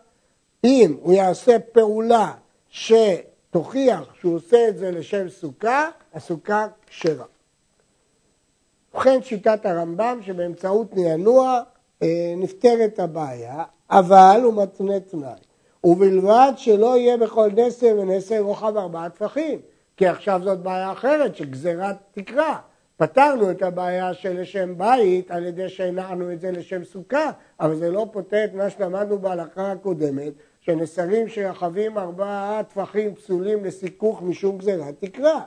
אם 0.64 0.98
הוא 1.02 1.14
יעשה 1.14 1.60
פעולה 1.60 2.32
שתוכיח 3.50 4.14
שהוא 4.20 4.36
עושה 4.36 4.68
את 4.70 4.78
זה 4.78 4.92
לשם 4.92 5.30
סוכה, 5.30 5.90
הסוכה 6.14 6.68
כשרה. 6.88 7.26
ובכן 8.94 9.24
שיטת 9.24 9.66
הרמב"ם 9.66 10.20
שבאמצעות 10.22 10.96
נענוע 10.96 11.62
אה, 12.04 12.34
נפתרת 12.38 13.00
הבעיה, 13.00 13.64
אבל 13.90 14.42
הוא 14.44 14.64
מתנה 14.64 15.00
תנאי. 15.00 15.40
ובלבד 15.84 16.54
שלא 16.56 16.98
יהיה 16.98 17.18
בכל 17.18 17.50
נסר 17.56 17.96
ונסר 18.00 18.40
רוחב 18.40 18.78
ארבעה 18.78 19.10
טפחים, 19.10 19.60
כי 19.98 20.08
עכשיו 20.08 20.42
זאת 20.44 20.60
בעיה 20.60 20.92
אחרת 20.92 21.36
שגזירת 21.36 21.96
תקרה. 22.12 22.60
פתרנו 22.98 23.52
את 23.52 23.62
הבעיה 23.62 24.14
של 24.14 24.42
לשם 24.42 24.78
בית 24.78 25.32
על 25.32 25.46
ידי 25.46 25.70
שהנענו 25.70 26.32
את 26.32 26.42
זה 26.42 26.52
לשם 26.52 26.84
סוכה, 26.84 27.32
אבל 27.60 27.76
זה 27.76 27.92
לא 27.92 28.08
פותר 28.12 28.44
את 28.46 28.54
מה 28.54 28.70
שלמדנו 28.70 29.20
בהלכה 29.20 29.72
הקודמת, 29.72 30.34
שנסרים 30.70 31.28
שרחבים 31.28 31.98
ארבעה 31.98 32.62
טפחים 32.64 33.16
פסולים 33.16 33.66
לסיכוך 33.66 34.22
משום 34.22 34.58
גזירת 34.58 34.96
תקרה. 35.00 35.42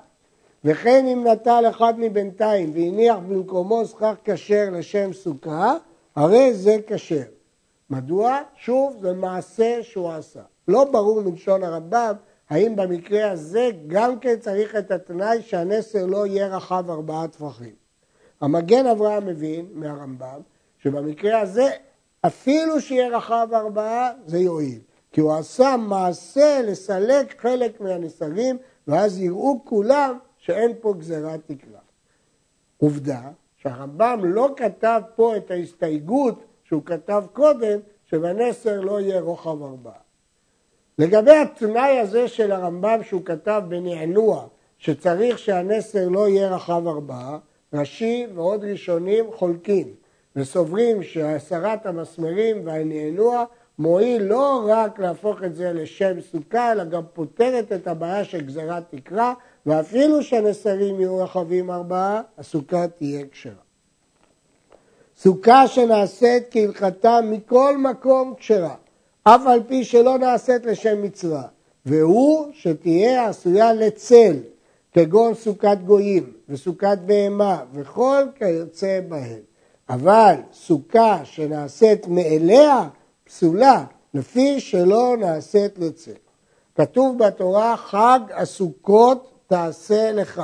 וכן 0.65 1.07
אם 1.07 1.27
נטל 1.27 1.65
אחד 1.71 1.95
מבינתיים 1.99 2.71
והניח 2.75 3.17
במקומו 3.29 3.87
סכך 3.87 4.15
כשר 4.25 4.69
לשם 4.73 5.13
סוכה, 5.13 5.75
הרי 6.17 6.55
זה 6.55 6.77
כשר. 6.87 7.23
מדוע? 7.91 8.39
שוב, 8.57 8.97
זה 9.01 9.13
מעשה 9.13 9.83
שהוא 9.83 10.11
עשה. 10.11 10.41
לא 10.69 10.85
ברור 10.85 11.21
מלשון 11.21 11.63
הרמב"ם 11.63 12.15
האם 12.51 12.77
במקרה 12.77 13.31
הזה 13.31 13.71
גם 13.87 14.19
כן 14.19 14.37
צריך 14.41 14.77
את 14.77 14.91
התנאי 14.91 15.43
שהנסר 15.43 16.07
לא 16.07 16.27
יהיה 16.27 16.57
רחב 16.57 16.91
ארבעה 16.91 17.29
טפחים. 17.29 17.75
המגן 18.41 18.87
אברהם 18.87 19.27
מבין 19.27 19.67
מהרמב"ם 19.73 20.41
שבמקרה 20.79 21.41
הזה 21.41 21.71
אפילו 22.27 22.81
שיהיה 22.81 23.17
רחב 23.17 23.49
ארבעה 23.53 24.11
זה 24.27 24.39
יועיל. 24.39 24.79
כי 25.13 25.21
הוא 25.21 25.33
עשה 25.33 25.77
מעשה 25.79 26.61
לסלק 26.63 27.41
חלק 27.41 27.81
מהנסרים 27.81 28.59
ואז 28.89 29.21
יראו 29.21 29.61
כולם 29.65 30.19
שאין 30.39 30.73
פה 30.81 30.95
גזירת 30.99 31.41
תקרה. 31.47 31.81
עובדה 32.79 33.21
שהרמב"ם 33.57 34.21
לא 34.25 34.49
כתב 34.57 35.01
פה 35.17 35.37
את 35.37 35.51
ההסתייגות 35.51 36.45
שהוא 36.65 36.83
כתב 36.85 37.25
קודם, 37.33 37.79
שבנסר 38.05 38.81
לא 38.81 39.01
יהיה 39.01 39.21
רוחב 39.21 39.63
ארבעה. 39.63 40.01
לגבי 40.99 41.37
התנאי 41.37 41.99
הזה 41.99 42.29
של 42.29 42.53
הרמב"ם 42.53 43.01
שהוא 43.03 43.23
כתב 43.25 43.63
בנענוע, 43.69 44.47
שצריך 44.79 45.39
שהנסר 45.39 46.09
לא 46.09 46.29
יהיה 46.29 46.55
רחב 46.55 46.89
ארבעה, 46.89 47.39
רש"י 47.73 48.27
ועוד 48.35 48.65
ראשונים 48.65 49.25
חולקים 49.33 49.95
וסוברים 50.37 51.03
שהסרת 51.03 51.87
המסמרים 51.87 52.67
והנענוע 52.67 53.45
מועיל 53.79 54.23
לא 54.23 54.65
רק 54.69 54.99
להפוך 54.99 55.43
את 55.45 55.57
זה 55.57 55.73
לשם 55.73 56.21
סוכה, 56.21 56.73
אלא 56.73 56.85
גם 56.85 57.03
פותרת 57.13 57.73
את 57.73 57.87
הבעיה 57.89 58.25
של 58.25 58.41
גזירת 58.41 58.83
תקרה, 58.91 59.35
ואפילו 59.67 60.23
שהנסרים 60.23 61.01
יהיו 61.01 61.19
רחבים 61.19 61.71
ארבעה, 61.71 62.23
הסוכה 62.39 62.89
תהיה 62.89 63.25
כשרה. 63.33 63.53
סוכה 65.17 65.69
שנעשית 65.69 66.43
כהלכתה 66.51 67.21
מכל 67.25 67.79
מקום 67.79 68.35
כשרה, 68.37 68.75
אף 69.23 69.41
על 69.47 69.63
פי 69.69 69.85
שלא 69.85 70.19
נעשית 70.19 70.67
לשם 70.67 71.03
מצווה, 71.03 71.43
והוא 71.87 72.47
שתהיה 72.53 73.29
עשויה 73.29 73.73
לצל, 73.73 74.37
כגון 74.93 75.35
סוכת 75.35 75.79
גויים 75.87 76.33
וסוכת 76.49 76.99
בהמה 77.07 77.65
וכל 77.73 78.23
כיוצא 78.35 79.01
בהם. 79.09 79.39
אבל 79.89 80.35
סוכה 80.53 81.25
שנעשית 81.25 82.09
מאליה 82.09 82.89
פסולה, 83.33 83.85
לפי 84.15 84.61
שלא 84.61 85.17
נעשית 85.19 85.79
לצל. 85.79 86.13
כתוב 86.75 87.19
בתורה 87.19 87.77
חג 87.77 88.21
הסוכות 88.35 89.31
תעשה 89.47 90.13
לך. 90.13 90.43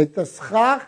את 0.00 0.18
הסכך 0.18 0.84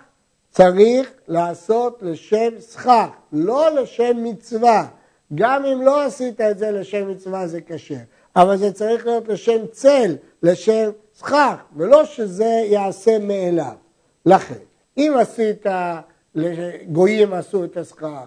צריך 0.51 1.11
לעשות 1.29 1.99
לשם 2.03 2.49
סכך, 2.59 3.09
לא 3.33 3.71
לשם 3.71 4.17
מצווה. 4.25 4.87
גם 5.35 5.65
אם 5.65 5.83
לא 5.83 6.03
עשית 6.03 6.41
את 6.41 6.59
זה 6.59 6.71
לשם 6.71 7.11
מצווה 7.11 7.47
זה 7.47 7.61
קשה, 7.61 7.99
אבל 8.37 8.57
זה 8.57 8.73
צריך 8.73 9.07
להיות 9.07 9.29
לשם 9.29 9.67
צל, 9.71 10.17
לשם 10.43 10.91
סכך, 11.15 11.55
ולא 11.77 12.05
שזה 12.05 12.63
יעשה 12.65 13.19
מאליו. 13.19 13.75
לכן, 14.27 14.59
אם 14.97 15.15
עשית, 15.21 15.67
גויים 16.89 17.33
עשו 17.33 17.65
את 17.65 17.77
הסכך, 17.77 18.25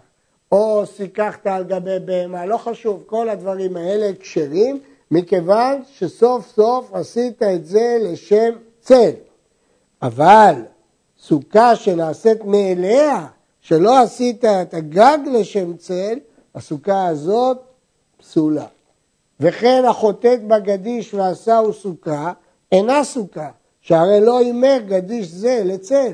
או 0.52 0.84
סיככת 0.86 1.48
על 1.48 1.64
גבי 1.64 2.00
בהמה, 2.06 2.46
לא 2.46 2.58
חשוב, 2.58 3.04
כל 3.06 3.30
הדברים 3.30 3.78
האלה 3.78 4.12
כשרים, 4.20 4.80
מכיוון 5.12 5.82
שסוף 5.94 6.48
סוף 6.56 6.94
עשית 6.94 7.44
את 7.44 7.66
זה 7.66 7.98
לשם 8.02 8.50
צל. 8.80 9.12
אבל 10.02 10.56
סוכה 11.20 11.76
שנעשית 11.76 12.46
מאליה, 12.46 13.28
שלא 13.62 14.00
עשית 14.00 14.46
את 14.46 14.74
הגג 14.74 15.18
לשם 15.34 15.78
צל, 15.78 16.20
הסוכה 16.56 17.08
הזאת 17.08 17.58
פסולה. 18.18 18.66
וכן 19.40 19.84
החוטאת 19.88 20.48
בגדיש 20.48 21.14
ועשהו 21.14 21.74
סוכה, 21.74 22.34
אינה 22.72 23.04
סוכה, 23.04 23.50
שהרי 23.82 24.22
לא 24.22 24.40
הימר 24.40 24.78
גדיש 24.88 25.28
זה 25.28 25.62
לצל. 25.66 26.14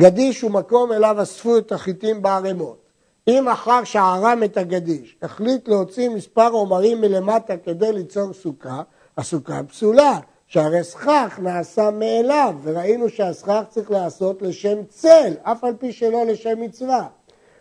גדיש 0.00 0.40
הוא 0.40 0.50
מקום 0.50 0.92
אליו 0.92 1.22
אספו 1.22 1.58
את 1.58 1.72
החיטים 1.72 2.22
בערימות. 2.22 2.85
אם 3.28 3.48
אחר 3.48 3.84
שערם 3.84 4.42
את 4.44 4.56
הגדיש 4.56 5.16
החליט 5.22 5.68
להוציא 5.68 6.08
מספר 6.08 6.48
עומרים 6.48 7.00
מלמטה 7.00 7.56
כדי 7.56 7.92
ליצור 7.92 8.32
סוכה, 8.32 8.82
הסוכה 9.16 9.62
פסולה, 9.68 10.18
שהרי 10.46 10.84
סכך 10.84 11.38
נעשה 11.42 11.90
מאליו, 11.90 12.54
וראינו 12.62 13.08
שהסכך 13.08 13.62
צריך 13.68 13.90
לעשות 13.90 14.42
לשם 14.42 14.84
צל, 14.88 15.34
אף 15.42 15.64
על 15.64 15.74
פי 15.78 15.92
שלא 15.92 16.24
לשם 16.24 16.60
מצווה. 16.60 17.06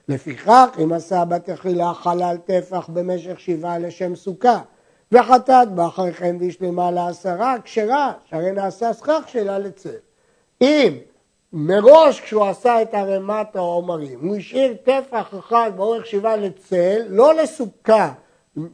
לפיכך, 0.09 0.69
אם 0.83 0.93
עשה 0.93 1.25
בתחילה 1.25 1.93
חלל 1.93 2.37
טפח 2.45 2.89
במשך 2.93 3.39
שבעה 3.39 3.79
לשם 3.79 4.15
סוכה, 4.15 4.59
וחטאת 5.11 5.71
בה 5.71 5.87
אחרי 5.87 6.13
כן 6.13 6.35
והשלמה 6.39 6.91
לעשרה, 6.91 7.55
כשרה, 7.63 8.13
שהרי 8.29 8.51
נעשה 8.51 8.93
סכך 8.93 9.23
שלה 9.27 9.59
לצל. 9.59 9.97
אם 10.61 10.93
מראש 11.57 12.21
כשהוא 12.21 12.45
עשה 12.45 12.81
את 12.81 12.93
ערימת 12.93 13.55
העומרים, 13.55 14.19
הוא 14.19 14.35
השאיר 14.35 14.73
טפח 14.83 15.33
אחד 15.39 15.71
באורך 15.75 16.05
שבעה 16.05 16.35
לצל, 16.35 17.01
לא 17.09 17.33
לסוכה 17.33 18.13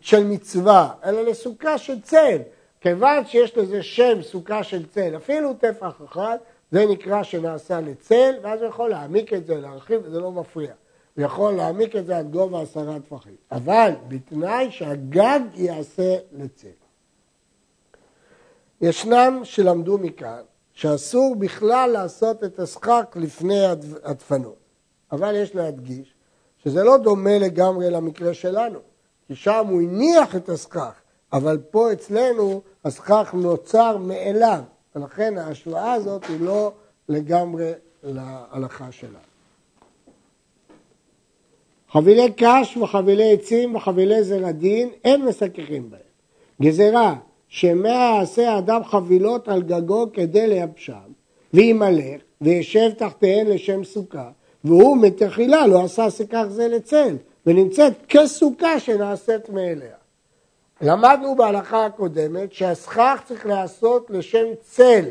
של 0.01 0.23
מצווה, 0.23 0.93
אלא 1.05 1.21
לסוכה 1.21 1.77
של 1.77 2.01
צל. 2.01 2.37
כיוון 2.81 3.25
שיש 3.25 3.57
לזה 3.57 3.83
שם 3.83 4.21
סוכה 4.21 4.63
של 4.63 4.85
צל, 4.85 5.15
אפילו 5.17 5.53
טפח 5.53 6.01
אחד, 6.05 6.37
זה 6.71 6.85
נקרא 6.85 7.23
שנעשה 7.23 7.81
לצל, 7.81 8.33
ואז 8.41 8.61
הוא 8.61 8.69
יכול 8.69 8.89
להעמיק 8.89 9.33
את 9.33 9.45
זה, 9.45 9.61
להרחיב, 9.61 10.01
וזה 10.03 10.19
לא 10.19 10.31
מפריע. 10.31 10.71
הוא 11.15 11.25
יכול 11.25 11.53
להעמיק 11.53 11.95
את 11.95 12.05
זה 12.05 12.17
עד 12.17 12.31
גובה 12.31 12.61
עשרה 12.61 12.99
טפחים. 12.99 13.35
אבל 13.51 13.91
בתנאי 14.07 14.71
שהגג 14.71 15.39
יעשה 15.53 16.15
לצל. 16.31 16.67
ישנם 18.81 19.41
שלמדו 19.43 19.97
מכאן 19.97 20.41
שאסור 20.81 21.35
בכלל 21.35 21.89
לעשות 21.89 22.43
את 22.43 22.59
הסכך 22.59 23.03
לפני 23.15 23.65
הדפנות. 24.03 24.55
אבל 25.11 25.35
יש 25.35 25.55
להדגיש 25.55 26.13
שזה 26.63 26.83
לא 26.83 26.97
דומה 26.97 27.37
לגמרי 27.37 27.89
למקרה 27.89 28.33
שלנו, 28.33 28.79
כי 29.27 29.35
שם 29.35 29.65
הוא 29.69 29.81
הניח 29.81 30.35
את 30.35 30.49
הסכך, 30.49 30.91
אבל 31.33 31.57
פה 31.71 31.93
אצלנו 31.93 32.61
הסכך 32.85 33.29
נוצר 33.33 33.97
מאליו, 33.97 34.61
ולכן 34.95 35.37
ההשוואה 35.37 35.93
הזאת 35.93 36.25
היא 36.25 36.41
לא 36.41 36.71
לגמרי 37.09 37.71
להלכה 38.03 38.91
שלנו. 38.91 39.15
חבילי 41.91 42.31
קש 42.37 42.77
וחבילי 42.77 43.33
עצים 43.33 43.75
וחבילי 43.75 44.23
זרדין, 44.23 44.89
אין 45.03 45.25
מסככים 45.25 45.89
בהם. 45.89 46.01
גזירה 46.61 47.15
שמה 47.53 47.89
יעשה 47.89 48.51
האדם 48.51 48.83
חבילות 48.83 49.47
על 49.47 49.61
גגו 49.61 50.05
כדי 50.13 50.47
לייבשם, 50.47 51.11
וימלך, 51.53 52.21
וישב 52.41 52.91
תחתיהן 52.97 53.47
לשם 53.47 53.83
סוכה, 53.83 54.29
והוא 54.63 54.97
מתחילה 54.97 55.67
לא 55.67 55.83
עשה 55.83 56.09
סיכך 56.09 56.45
זה 56.49 56.67
לצל, 56.67 57.15
ונמצאת 57.45 57.93
כסוכה 58.09 58.79
שנעשית 58.79 59.49
מאליה. 59.49 59.95
למדנו 60.81 61.35
בהלכה 61.35 61.85
הקודמת 61.85 62.53
שהסכך 62.53 63.21
צריך 63.25 63.45
להיעשות 63.45 64.09
לשם 64.09 64.45
צל, 64.61 65.05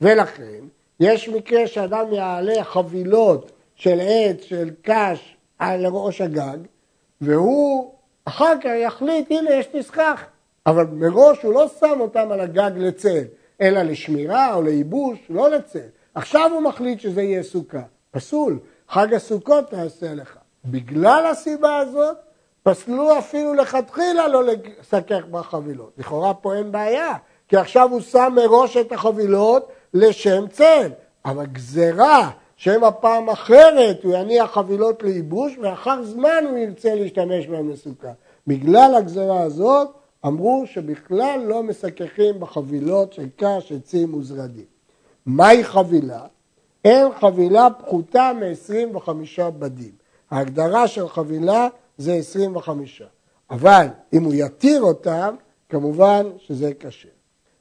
ולכן 0.00 0.60
יש 1.00 1.28
מקרה 1.28 1.66
שאדם 1.66 2.12
יעלה 2.12 2.64
חבילות 2.64 3.52
של 3.74 3.98
עץ, 4.00 4.42
של 4.42 4.70
קש, 4.82 5.36
על 5.58 5.86
ראש 5.86 6.20
הגג, 6.20 6.58
והוא 7.20 7.92
אחר 8.24 8.52
כך 8.60 8.70
יחליט, 8.82 9.30
הנה 9.30 9.50
יש 9.50 9.68
לי 9.74 9.82
סכך, 9.82 10.24
אבל 10.68 10.86
מראש 10.92 11.42
הוא 11.42 11.54
לא 11.54 11.68
שם 11.80 12.00
אותם 12.00 12.32
על 12.32 12.40
הגג 12.40 12.70
לצל, 12.76 13.24
אלא 13.60 13.82
לשמירה 13.82 14.54
או 14.54 14.62
לייבוש, 14.62 15.18
לא 15.30 15.50
לצל. 15.50 15.88
עכשיו 16.14 16.50
הוא 16.54 16.62
מחליט 16.62 17.00
שזה 17.00 17.22
יהיה 17.22 17.42
סוכה. 17.42 17.82
פסול, 18.10 18.58
חג 18.88 19.14
הסוכות 19.14 19.70
תעשה 19.70 20.14
לך. 20.14 20.36
בגלל 20.64 21.26
הסיבה 21.30 21.76
הזאת, 21.76 22.16
פסלו 22.62 23.18
אפילו 23.18 23.54
לכתחילה 23.54 24.28
לא 24.28 24.42
לסכך 24.44 25.24
בחבילות. 25.30 25.92
לכאורה 25.98 26.34
פה 26.34 26.54
אין 26.54 26.72
בעיה, 26.72 27.12
כי 27.48 27.56
עכשיו 27.56 27.90
הוא 27.90 28.00
שם 28.00 28.32
מראש 28.36 28.76
את 28.76 28.92
החבילות 28.92 29.68
לשם 29.94 30.44
צל. 30.50 30.90
אבל 31.24 31.46
גזרה 31.46 32.30
שם 32.56 32.84
הפעם 32.84 33.30
אחרת 33.30 34.04
הוא 34.04 34.16
יניח 34.16 34.50
חבילות 34.50 35.02
לייבוש 35.02 35.58
ואחר 35.62 36.02
זמן 36.02 36.44
הוא 36.50 36.58
ירצה 36.58 36.94
להשתמש 36.94 37.46
בהם 37.46 37.70
לסוכה. 37.70 38.12
בגלל 38.46 38.94
הגזרה 38.98 39.40
הזאת 39.40 39.97
אמרו 40.26 40.64
שבכלל 40.66 41.44
לא 41.46 41.62
מסככים 41.62 42.40
בחבילות 42.40 43.12
של 43.12 43.26
קש, 43.36 43.72
עצים 43.72 44.14
וזרדים. 44.14 44.64
מהי 45.26 45.64
חבילה? 45.64 46.26
אין 46.84 47.06
חבילה 47.20 47.68
פחותה 47.78 48.32
מ-25 48.32 49.10
בדים. 49.58 49.92
ההגדרה 50.30 50.88
של 50.88 51.08
חבילה 51.08 51.68
זה 51.98 52.14
25. 52.14 53.02
אבל 53.50 53.86
אם 54.12 54.24
הוא 54.24 54.34
יתיר 54.34 54.82
אותם, 54.82 55.34
כמובן 55.68 56.26
שזה 56.38 56.74
קשה. 56.74 57.08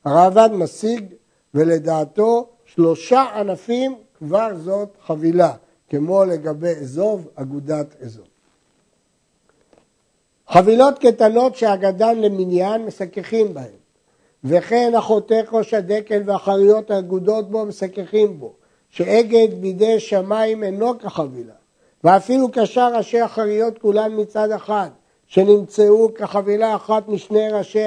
הרעב"ד 0.06 0.50
משיג, 0.54 1.06
ולדעתו 1.54 2.50
שלושה 2.66 3.22
ענפים 3.22 3.96
כבר 4.18 4.50
זאת 4.58 4.98
חבילה, 5.06 5.54
כמו 5.90 6.26
לגבי 6.26 6.74
אזוב, 6.82 7.28
אגודת 7.36 7.96
אזוב. 8.02 8.28
חבילות 10.50 11.00
קטנות 11.00 11.56
שהגדן 11.56 12.20
למניין 12.20 12.86
מסככים 12.86 13.54
בהן, 13.54 13.78
וכן 14.44 14.92
החותך 14.96 15.54
ראש 15.54 15.74
הדקל 15.74 16.22
והחריות 16.26 16.92
האגודות 16.92 17.52
בו 17.52 17.66
מסככים 17.66 18.40
בו, 18.40 18.54
שאגד 18.90 19.48
בידי 19.62 20.00
שמיים 20.00 20.64
אינו 20.64 21.00
כחבילה, 21.00 21.54
ואפילו 22.04 22.52
קשר 22.52 22.96
ראשי 22.96 23.22
החריות 23.22 23.78
כולן 23.78 24.12
מצד 24.22 24.52
אחד, 24.52 24.90
שנמצאו 25.28 26.14
כחבילה 26.16 26.76
אחת 26.76 27.08
משני 27.08 27.50
ראשי 27.50 27.84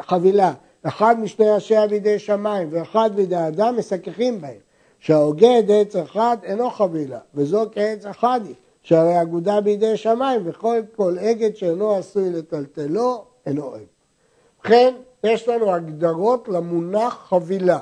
חבילה, 0.00 0.52
אחד 0.82 1.20
משני 1.20 1.50
ראשיה 1.50 1.86
בידי 1.86 2.18
שמיים 2.18 2.68
ואחד 2.70 3.10
בידי 3.14 3.36
אדם, 3.48 3.76
מסככים 3.76 4.40
בהם, 4.40 4.60
שהאוגד 4.98 5.62
עץ 5.68 5.96
אחד 5.96 6.36
אינו 6.42 6.70
חבילה, 6.70 7.18
וזו 7.34 7.66
כעץ 7.72 8.06
אחד 8.06 8.40
היא. 8.44 8.54
שהרי 8.82 9.22
אגודה 9.22 9.60
בידי 9.60 9.96
שמיים 9.96 10.40
וכל 10.44 10.80
כל 10.96 11.18
אגד 11.18 11.56
שאינו 11.56 11.94
עשוי 11.94 12.30
לטלטלו 12.30 13.24
אינו 13.46 13.62
אוהב. 13.62 13.82
ובכן, 14.58 14.94
יש 15.24 15.48
לנו 15.48 15.74
הגדרות 15.74 16.48
למונח 16.48 17.26
חבילה. 17.28 17.80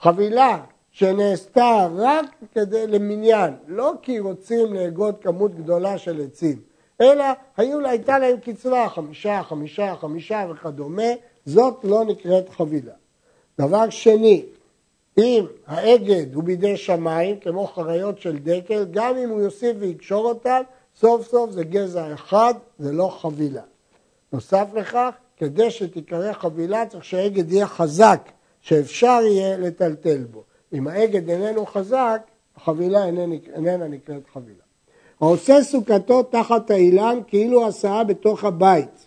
חבילה 0.00 0.58
שנעשתה 0.90 1.88
רק 1.96 2.26
כדי 2.54 2.86
למניין, 2.86 3.54
לא 3.66 3.92
כי 4.02 4.18
רוצים 4.18 4.74
לאגוד 4.74 5.14
כמות 5.20 5.54
גדולה 5.54 5.98
של 5.98 6.20
עצים, 6.24 6.60
אלא 7.00 7.24
היו, 7.56 7.86
הייתה 7.86 8.18
להם 8.18 8.36
קצבה, 8.36 8.88
חמישה, 8.88 9.42
חמישה, 9.42 9.94
חמישה 10.00 10.46
וכדומה, 10.50 11.12
זאת 11.44 11.84
לא 11.84 12.04
נקראת 12.04 12.48
חבילה. 12.48 12.92
דבר 13.58 13.90
שני, 13.90 14.44
אם 15.18 15.44
האגד 15.66 16.34
הוא 16.34 16.44
בידי 16.44 16.76
שמיים, 16.76 17.40
כמו 17.40 17.66
חריות 17.66 18.18
של 18.18 18.38
דקל, 18.38 18.86
גם 18.90 19.16
אם 19.16 19.28
הוא 19.28 19.40
יוסיף 19.40 19.76
ויקשור 19.78 20.28
אותם, 20.28 20.62
סוף 20.96 21.28
סוף 21.28 21.50
זה 21.50 21.64
גזע 21.64 22.14
אחד, 22.14 22.54
זה 22.78 22.92
לא 22.92 23.16
חבילה. 23.20 23.62
נוסף 24.32 24.66
לכך, 24.74 25.10
כדי 25.36 25.70
שתיקרא 25.70 26.32
חבילה 26.32 26.86
צריך 26.86 27.04
שהאגד 27.04 27.52
יהיה 27.52 27.66
חזק, 27.66 28.28
שאפשר 28.60 29.20
יהיה 29.24 29.56
לטלטל 29.56 30.24
בו. 30.30 30.42
אם 30.72 30.88
האגד 30.88 31.30
איננו 31.30 31.66
חזק, 31.66 32.22
החבילה 32.56 33.04
איננה, 33.04 33.88
נקראת 33.88 34.22
חבילה. 34.32 34.62
העושה 35.20 35.62
סוכתו 35.62 36.22
תחת 36.22 36.70
האילן 36.70 37.18
כאילו 37.26 37.66
הסעה 37.66 38.04
בתוך 38.04 38.44
הבית. 38.44 39.06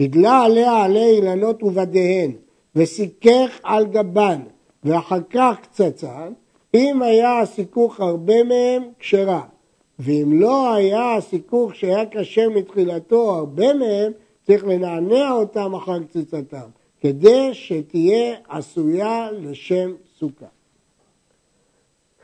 הגלה 0.00 0.38
עליה 0.42 0.84
עלי 0.84 1.04
אילנות 1.04 1.62
ובדיהן, 1.62 2.32
וסיכך 2.76 3.60
על 3.62 3.86
גבן, 3.86 4.40
ואחר 4.86 5.18
כך 5.30 5.56
קצצן, 5.62 6.32
אם 6.74 7.02
היה 7.02 7.40
הסיכוך 7.40 8.00
הרבה 8.00 8.44
מהם, 8.44 8.82
כשרה. 8.98 9.42
ואם 9.98 10.40
לא 10.40 10.74
היה 10.74 11.14
הסיכוך 11.14 11.74
שהיה 11.74 12.06
קשה 12.06 12.48
מתחילתו 12.48 13.34
הרבה 13.34 13.74
מהם, 13.74 14.12
צריך 14.46 14.64
לנענע 14.64 15.32
אותם 15.32 15.74
אחר 15.74 16.02
קציצתם, 16.02 16.68
כדי 17.00 17.54
שתהיה 17.54 18.36
עשויה 18.48 19.32
לשם 19.32 19.92
סוכה. 20.18 20.46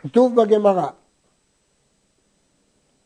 כתוב 0.03 0.43
בגמרא, 0.43 0.87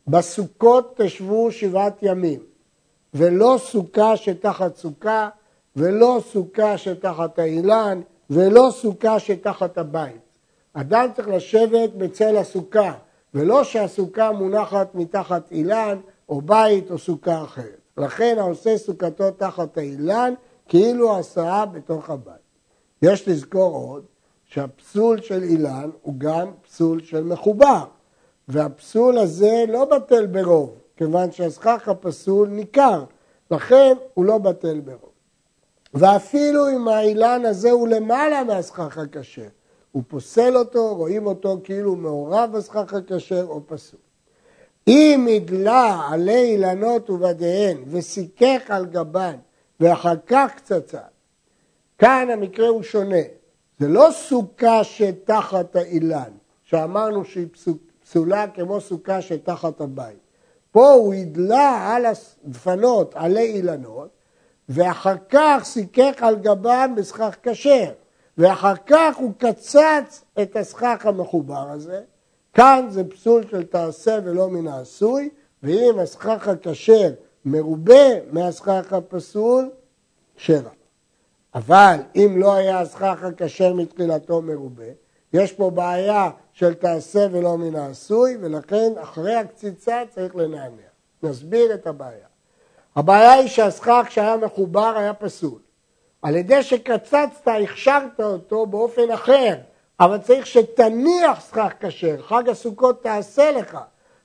בסוכות 0.09 1.01
תשבו 1.01 1.53
שבעת 1.53 1.99
ימים, 2.03 2.41
ולא 3.15 3.57
סוכה 3.59 4.17
שתחת 4.17 4.77
סוכה, 4.77 5.29
ולא 5.77 6.19
סוכה 6.33 6.79
שתחת 6.79 7.39
האילן, 7.39 8.01
ולא 8.31 8.69
סוכה 8.73 9.19
שתחת 9.19 9.79
הבית. 9.79 10.21
אדם 10.73 11.09
צריך 11.17 11.29
לשבת 11.29 11.91
בצל 11.97 12.37
הסוכה, 12.37 12.93
ולא 13.35 13.65
שהסוכה 13.65 14.33
מונחת 14.33 14.95
מתחת 14.95 15.53
אילן 15.53 15.99
או 16.29 16.41
בית 16.41 16.91
או 16.91 16.99
סוכה 16.99 17.43
אחרת. 17.43 17.81
לכן 17.97 18.37
העושה 18.39 18.79
סוכתו 18.79 19.31
תחת 19.31 19.79
האילן 19.79 20.35
כאילו 20.69 21.17
עשאה 21.17 21.67
בתוך 21.67 22.11
הבית. 22.11 22.47
יש 23.03 23.29
לזכור 23.29 23.75
עוד 23.77 24.05
שהפסול 24.45 25.21
של 25.21 25.43
אילן 25.43 25.91
הוא 26.03 26.15
גם 26.19 26.49
פסול 26.63 27.03
של 27.03 27.25
מחובר, 27.25 27.85
והפסול 28.49 29.19
הזה 29.19 29.65
לא 29.69 29.85
בטל 29.85 30.27
ברוב, 30.27 30.75
כיוון 30.97 31.33
שהסכך 31.33 31.89
הפסול 31.89 32.49
ניכר, 32.49 33.05
לכן 33.51 33.95
הוא 34.15 34.25
לא 34.25 34.39
בטל 34.39 34.81
ברוב. 34.81 35.06
ואפילו 35.95 36.69
אם 36.69 36.89
האילן 36.89 37.45
הזה 37.45 37.71
הוא 37.71 37.89
למעלה 37.89 38.45
מהסכך 38.45 38.99
הכשר, 38.99 39.49
הוא 39.93 40.03
פוסל 40.09 40.57
אותו, 40.57 40.95
רואים 40.95 41.27
אותו 41.27 41.61
כאילו 41.65 41.97
מעורב 41.97 42.53
בסכך 42.53 42.95
הכשר 42.95 43.45
או 43.49 43.61
פסול. 43.67 44.01
אם 44.89 45.29
הדלה 45.37 46.09
עלי 46.11 46.45
אילנות 46.45 47.11
ובדיהן 47.11 47.85
וסיכך 47.87 48.61
על 48.69 48.87
גבן 48.87 49.37
ואחר 49.81 50.15
כך 50.27 50.53
קצצה, 50.57 51.01
כאן 51.99 52.29
המקרה 52.33 52.69
הוא 52.69 52.83
שונה. 52.83 53.23
זה 53.79 53.89
לא 53.89 54.09
סוכה 54.13 54.85
שתחת 54.85 55.77
האילן, 55.77 56.31
שאמרנו 56.65 57.25
שהיא 57.25 57.47
פסולה 58.03 58.47
כמו 58.49 58.81
סוכה 58.81 59.23
שתחת 59.23 59.81
הבית. 59.81 60.19
פה 60.71 60.93
הוא 60.93 61.15
הדלה 61.15 61.95
על 61.95 62.07
הדפנות 62.07 63.13
עלי 63.15 63.53
אילנות, 63.53 64.09
ואחר 64.69 65.15
כך 65.29 65.61
סיכך 65.65 66.13
על 66.19 66.37
גבם 66.37 66.95
בסכך 66.97 67.37
כשר, 67.43 67.93
ואחר 68.39 68.75
כך 68.87 69.17
הוא 69.17 69.33
קצץ 69.39 70.25
את 70.43 70.57
הסכך 70.57 71.07
המחובר 71.07 71.71
הזה. 71.71 72.01
כאן 72.55 72.87
זה 72.91 73.05
פסול 73.05 73.45
של 73.51 73.63
תעשה 73.67 74.19
ולא 74.25 74.51
מן 74.51 74.67
העשוי, 74.67 75.29
ואם 75.63 75.99
הסכך 75.99 76.49
הכשר 76.49 77.11
מרובה 77.45 78.33
מהסכך 78.33 78.93
הפסול, 78.93 79.71
שרה. 80.37 80.71
אבל 81.55 81.97
אם 82.17 82.35
לא 82.39 82.55
היה 82.55 82.81
הסכך 82.81 83.23
הכשר 83.23 83.75
מתחילתו 83.75 84.43
מרובה, 84.43 84.85
יש 85.33 85.53
פה 85.53 85.71
בעיה 85.71 86.31
של 86.53 86.75
תעשה 86.75 87.27
ולא 87.33 87.59
מן 87.59 87.77
העשוי, 87.77 88.37
ולכן 88.41 88.93
אחרי 89.01 89.35
הקציצה 89.35 90.03
צריך 90.11 90.37
לנענע. 90.37 90.87
נסביר 91.23 91.75
את 91.75 91.87
הבעיה. 91.87 92.27
הבעיה 92.97 93.33
היא 93.33 93.49
שהסכך 93.49 94.07
שהיה 94.11 94.37
מחובר 94.37 94.95
היה 94.97 95.15
פסול. 95.15 95.59
על 96.23 96.37
ידי 96.37 96.63
שקצצת, 96.63 97.29
הכשרת 97.47 98.21
אותו 98.21 98.67
באופן 98.67 99.11
אחר, 99.11 99.55
אבל 100.01 100.19
צריך 100.19 100.47
שתניח 100.47 101.41
סכך 101.41 101.73
כשר, 101.81 102.23
חג 102.23 102.49
הסוכות 102.49 103.03
תעשה 103.03 103.51
לך. 103.51 103.79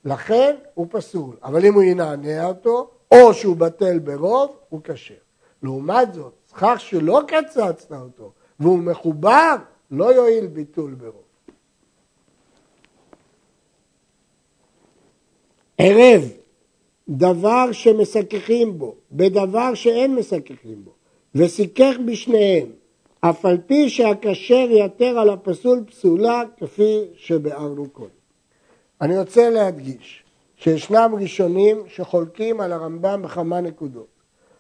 לכן 0.05 0.55
הוא 0.73 0.87
פסול. 0.89 1.35
אבל 1.43 1.65
אם 1.65 1.73
הוא 1.73 1.83
ינענע 1.83 2.45
אותו, 2.45 2.89
או 3.11 3.33
שהוא 3.33 3.55
בטל 3.55 3.99
ברוב, 3.99 4.55
הוא 4.69 4.81
כשר. 4.83 5.13
לעומת 5.63 6.13
זאת, 6.13 6.33
סכך 6.49 6.75
שלא 6.77 7.21
קצצת 7.27 7.91
אותו 7.91 8.31
והוא 8.59 8.79
מחובר, 8.79 9.55
לא 9.91 10.13
יועיל 10.13 10.47
ביטול 10.47 10.93
ברוב. 10.93 11.23
ערב, 15.77 16.21
דבר 17.11 17.71
שמסככים 17.71 18.77
בו, 18.77 18.95
בדבר 19.11 19.73
שאין 19.73 20.15
מסככים 20.15 20.85
בו, 20.85 20.91
וסיכך 21.35 21.95
בשניהם, 22.05 22.67
אף 23.21 23.45
על 23.45 23.57
פי 23.67 23.89
שהכשר 23.89 24.67
יתר 24.69 25.19
על 25.19 25.29
הפסול 25.29 25.83
פסולה, 25.87 26.41
כפי 26.57 26.99
שביארנו 27.15 27.89
קודם. 27.89 28.09
אני 29.01 29.19
רוצה 29.19 29.49
להדגיש 29.49 30.23
שישנם 30.55 31.11
ראשונים 31.19 31.83
שחולקים 31.87 32.61
על 32.61 32.71
הרמב"ם 32.71 33.21
בכמה 33.21 33.61
נקודות. 33.61 34.07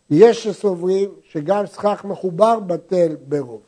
יש 0.09 0.43
שסוברים 0.43 1.09
שגם 1.23 1.65
סכך 1.65 2.05
מחובר 2.05 2.59
בטל 2.59 3.15
ברוב. 3.27 3.61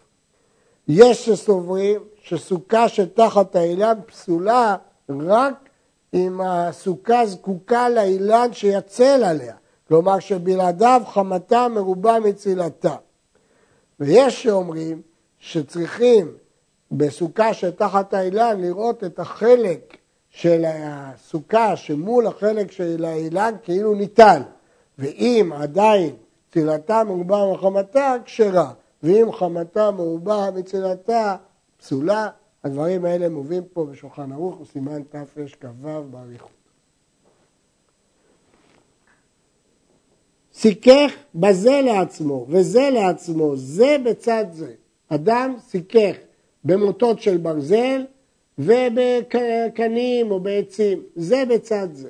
יש 0.88 1.26
שסוברים 1.26 2.02
שסוכה 2.24 2.89
שתחת 2.89 3.56
האילן 3.56 3.98
פסולה 4.06 4.76
רק 5.10 5.69
אם 6.13 6.41
הסוכה 6.41 7.26
זקוקה 7.26 7.89
לאילן 7.89 8.54
שיצל 8.54 9.23
עליה, 9.23 9.56
כלומר 9.88 10.19
שבלעדיו 10.19 11.02
חמתה 11.06 11.67
מרובה 11.67 12.19
מצילתה. 12.19 12.95
ויש 13.99 14.43
שאומרים 14.43 15.02
שצריכים 15.39 16.34
בסוכה 16.91 17.54
שתחת 17.54 18.13
האילן 18.13 18.62
לראות 18.62 19.04
את 19.04 19.19
החלק 19.19 19.97
של 20.30 20.65
הסוכה 20.67 21.76
שמול 21.76 22.28
החלק 22.28 22.71
של 22.71 23.06
האילן 23.06 23.54
כאילו 23.63 23.95
ניתן, 23.95 24.41
ואם 24.99 25.52
עדיין 25.56 26.15
צילתה 26.54 27.04
מרובה 27.04 27.54
מחמתה 27.54 28.15
כשרה, 28.26 28.71
ואם 29.04 29.32
חמתה 29.32 29.91
מרובה 29.91 30.49
מצילתה 30.56 31.36
פסולה, 31.78 32.28
הדברים 32.63 33.06
האלה 33.06 33.30
מובאים 33.30 33.63
פה 33.73 33.86
בשולחן 33.86 34.32
ערוך 34.32 34.62
וסימן 34.62 35.04
תרכ"ו 35.04 36.04
באריכות. 36.12 36.63
סיכך 40.54 41.12
בזה 41.36 41.82
לעצמו 41.82 42.45
וזה 42.49 42.89
לעצמו, 42.93 43.56
זה 43.56 43.97
בצד 44.06 44.45
זה. 44.52 44.73
אדם 45.10 45.56
סיכך 45.60 46.15
במוטות 46.63 47.21
של 47.21 47.38
ברזל 47.38 48.06
ובקנים 48.58 50.32
או 50.32 50.39
בעצים, 50.39 51.04
זה 51.15 51.43
בצד 51.49 51.88
זה. 51.93 52.10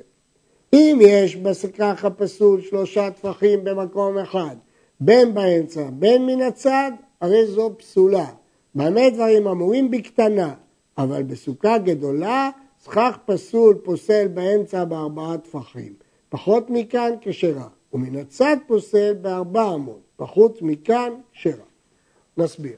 אם 0.72 0.98
יש 1.00 1.36
בסכך 1.36 2.04
הפסול 2.04 2.60
שלושה 2.62 3.10
טפחים 3.10 3.64
במקום 3.64 4.18
אחד, 4.18 4.56
בין 5.00 5.34
באמצע, 5.34 5.90
בין 5.92 6.26
מן 6.26 6.42
הצד, 6.42 6.92
הרי 7.20 7.46
זו 7.46 7.74
פסולה. 7.78 8.26
במה 8.74 9.10
דברים 9.10 9.46
אמורים? 9.46 9.90
בקטנה, 9.90 10.54
אבל 10.98 11.22
בסוכה 11.22 11.78
גדולה, 11.78 12.50
סכך 12.80 13.18
פסול 13.26 13.74
פוסל 13.84 14.28
באמצע 14.28 14.84
בארבעה 14.84 15.38
טפחים. 15.38 15.92
פחות 16.28 16.70
מכאן 16.70 17.10
כשרה, 17.20 17.68
ומן 17.92 18.16
הצד 18.16 18.56
פוסל 18.66 19.14
בארבע 19.14 19.74
אמות, 19.74 20.00
פחות 20.16 20.62
מכאן 20.62 21.12
כשרה. 21.32 21.64
נסביר. 22.36 22.76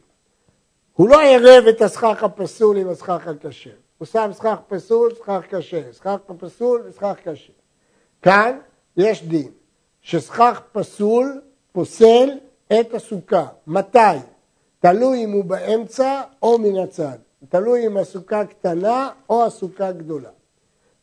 הוא 0.92 1.08
לא 1.08 1.22
ערב 1.22 1.66
את 1.66 1.82
הסכך 1.82 2.22
הפסול 2.22 2.76
עם 2.76 2.88
הסכך 2.88 3.28
הכשר. 3.28 3.70
הוא 3.98 4.06
שם 4.06 4.30
סכך 4.32 4.56
פסול, 4.68 5.14
סכך 5.14 5.40
כשר, 5.50 5.92
סכך 5.92 6.16
פסול 6.38 6.82
וסכך 6.86 7.16
כשר. 7.24 7.52
כאן 8.22 8.58
יש 8.96 9.24
דין 9.24 9.50
שסכך 10.00 10.60
פסול 10.72 11.40
פוסל 11.72 12.28
את 12.80 12.94
הסוכה. 12.94 13.46
מתי? 13.66 13.98
תלוי 14.86 15.24
אם 15.24 15.32
הוא 15.32 15.44
באמצע 15.44 16.22
או 16.42 16.58
מן 16.58 16.76
הצד. 16.76 17.18
תלוי 17.48 17.86
אם 17.86 17.96
הסוכה 17.96 18.44
קטנה 18.44 19.10
או 19.30 19.44
הסוכה 19.44 19.92
גדולה. 19.92 20.28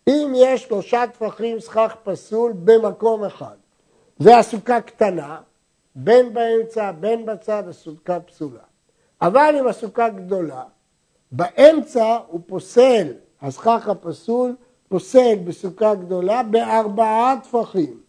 אם 0.09 0.33
יש 0.35 0.63
שלושה 0.63 1.03
טפחים 1.13 1.59
סכך 1.59 1.95
פסול 2.03 2.53
במקום 2.63 3.23
אחד 3.23 3.55
והסוכה 4.19 4.81
קטנה, 4.81 5.41
בין 5.95 6.33
באמצע, 6.33 6.91
בין 6.91 7.25
בצד, 7.25 7.63
הסוכה 7.67 8.19
פסולה. 8.19 8.63
אבל 9.21 9.55
אם 9.59 9.67
הסוכה 9.67 10.09
גדולה, 10.09 10.63
באמצע 11.31 12.17
הוא 12.27 12.41
פוסל, 12.47 13.13
הסכך 13.41 13.87
הפסול 13.87 14.55
פוסל 14.89 15.35
בסוכה 15.45 15.95
גדולה 15.95 16.43
בארבעה 16.43 17.35
טפחים. 17.43 17.99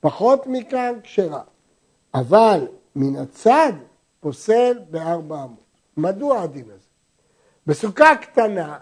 פחות 0.00 0.46
מכאן 0.46 0.94
כשרה. 1.02 1.42
אבל 2.14 2.66
מן 2.96 3.16
הצד 3.16 3.72
פוסל 4.22 4.78
בארבע 4.90 5.36
אמות. 5.36 5.64
מדוע 5.96 6.40
הדין 6.40 6.64
הזה? 6.64 6.86
בסוכה 7.66 8.16
קטנה, 8.16 8.78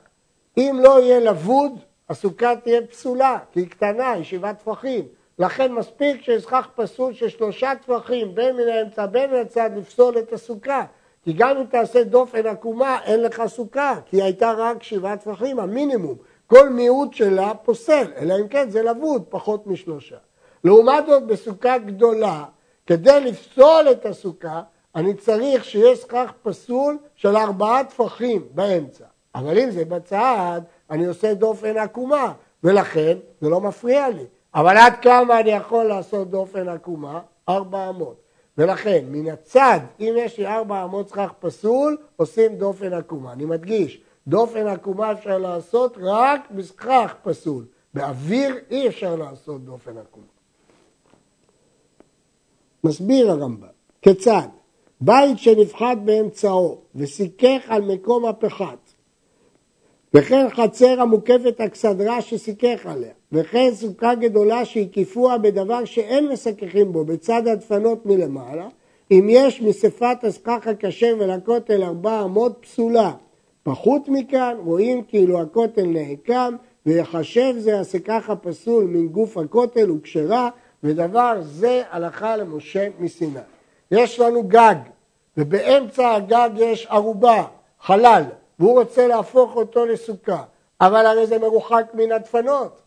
אם 0.56 0.78
לא 0.82 1.00
יהיה 1.00 1.20
לבוד, 1.20 1.72
הסוכה 2.08 2.56
תהיה 2.56 2.86
פסולה, 2.86 3.38
כי 3.52 3.60
היא 3.60 3.68
קטנה, 3.68 4.10
היא 4.10 4.24
שבעה 4.24 4.54
טפחים. 4.54 5.04
לכן 5.38 5.72
מספיק 5.72 6.22
שישכח 6.22 6.68
פסול 6.74 7.12
של 7.12 7.28
שלושה 7.28 7.72
טפחים 7.82 8.34
בין 8.34 8.56
מן 8.56 8.68
האמצע 8.68 9.06
בין 9.06 9.30
מן 9.30 9.36
הצד 9.36 9.70
לפסול 9.76 10.18
את 10.18 10.32
הסוכה. 10.32 10.84
כי 11.24 11.32
גם 11.32 11.56
אם 11.56 11.64
תעשה 11.64 12.04
דופן 12.04 12.46
עקומה, 12.46 12.98
אין 13.04 13.22
לך 13.22 13.42
סוכה, 13.46 13.98
כי 14.06 14.16
היא 14.16 14.22
הייתה 14.22 14.52
רק 14.52 14.82
שבעה 14.82 15.16
טפחים, 15.16 15.60
המינימום. 15.60 16.16
כל 16.46 16.68
מיעוט 16.68 17.14
שלה 17.14 17.54
פוסל, 17.54 18.06
אלא 18.16 18.34
אם 18.40 18.48
כן 18.48 18.70
זה 18.70 18.82
לבוד 18.82 19.24
פחות 19.28 19.66
משלושה. 19.66 20.16
לעומת 20.64 21.06
זאת, 21.06 21.26
בסוכה 21.26 21.78
גדולה, 21.78 22.44
כדי 22.86 23.20
לפסול 23.20 23.88
את 23.90 24.06
הסוכה, 24.06 24.62
אני 24.94 25.14
צריך 25.14 25.64
שיהיה 25.64 25.96
סכך 25.96 26.32
פסול 26.42 26.98
של 27.14 27.36
ארבעה 27.36 27.84
טפחים 27.84 28.48
באמצע. 28.54 29.04
אבל 29.34 29.58
אם 29.58 29.70
זה 29.70 29.84
בצד, 29.84 30.60
אני 30.90 31.06
עושה 31.06 31.34
דופן 31.34 31.76
עקומה, 31.76 32.32
ולכן 32.64 33.18
זה 33.40 33.48
לא 33.48 33.60
מפריע 33.60 34.08
לי. 34.08 34.24
אבל 34.54 34.76
עד 34.76 34.92
כמה 35.02 35.40
אני 35.40 35.50
יכול 35.50 35.84
לעשות 35.84 36.30
דופן 36.30 36.68
עקומה? 36.68 37.20
ארבע 37.48 37.88
אמות. 37.88 38.20
ולכן, 38.58 39.04
מן 39.08 39.30
הצד, 39.30 39.80
אם 40.00 40.14
יש 40.18 40.38
לי 40.38 40.46
ארבע 40.46 40.84
אמות 40.84 41.08
סכך 41.08 41.32
פסול, 41.40 41.96
עושים 42.16 42.56
דופן 42.56 42.92
עקומה. 42.92 43.32
אני 43.32 43.44
מדגיש, 43.44 44.00
דופן 44.26 44.66
עקומה 44.66 45.12
אפשר 45.12 45.38
לעשות 45.38 45.98
רק 46.00 46.50
בסכך 46.50 47.14
פסול. 47.22 47.64
באוויר 47.94 48.56
אי 48.70 48.88
אפשר 48.88 49.16
לעשות 49.16 49.64
דופן 49.64 49.98
עקומה. 49.98 50.26
מסביר 52.84 53.30
הרמב"ם, 53.30 53.66
כיצד? 54.02 54.48
בית 55.00 55.38
שנפחת 55.38 55.96
באמצעו 56.04 56.78
וסיכך 56.94 57.60
על 57.68 57.82
מקום 57.82 58.26
הפחת, 58.26 58.92
וכן 60.14 60.46
חצר 60.50 61.00
המוקפת 61.00 61.60
אכסדרה 61.60 62.20
שסיכך 62.20 62.86
עליה, 62.86 63.12
וכן 63.32 63.70
סוכה 63.74 64.14
גדולה 64.14 64.64
שהקיפוה 64.64 65.38
בדבר 65.38 65.84
שאין 65.84 66.28
מסככים 66.28 66.92
בו 66.92 67.04
בצד 67.04 67.48
הדפנות 67.48 68.06
מלמעלה, 68.06 68.68
אם 69.10 69.26
יש 69.30 69.62
מספת 69.62 70.24
הסכך 70.24 70.66
הכשר 70.66 71.16
ולכותל 71.18 71.82
ארבע 71.82 72.22
אמות 72.24 72.58
פסולה. 72.60 73.12
פחות 73.62 74.08
מכאן, 74.08 74.56
רואים 74.64 75.02
כאילו 75.02 75.40
הכותל 75.40 75.86
נעקם, 75.86 76.54
ויחשב 76.86 77.54
זה 77.58 77.80
הסכך 77.80 78.30
הפסול 78.30 78.84
מן 78.84 79.06
גוף 79.06 79.38
הכותל 79.38 79.90
וכשרה, 79.90 80.48
ודבר 80.82 81.38
זה 81.42 81.82
הלכה 81.90 82.36
למשה 82.36 82.88
מסיני. 82.98 83.40
יש 83.90 84.20
לנו 84.20 84.42
גג, 84.42 84.74
ובאמצע 85.36 86.14
הגג 86.14 86.50
יש 86.56 86.86
ערובה, 86.86 87.44
חלל, 87.80 88.22
והוא 88.58 88.78
רוצה 88.78 89.06
להפוך 89.06 89.56
אותו 89.56 89.86
לסוכה, 89.86 90.42
אבל 90.80 91.06
הרי 91.06 91.26
זה 91.26 91.38
מרוחק 91.38 91.86
מן 91.94 92.12
הדפנות. 92.12 92.80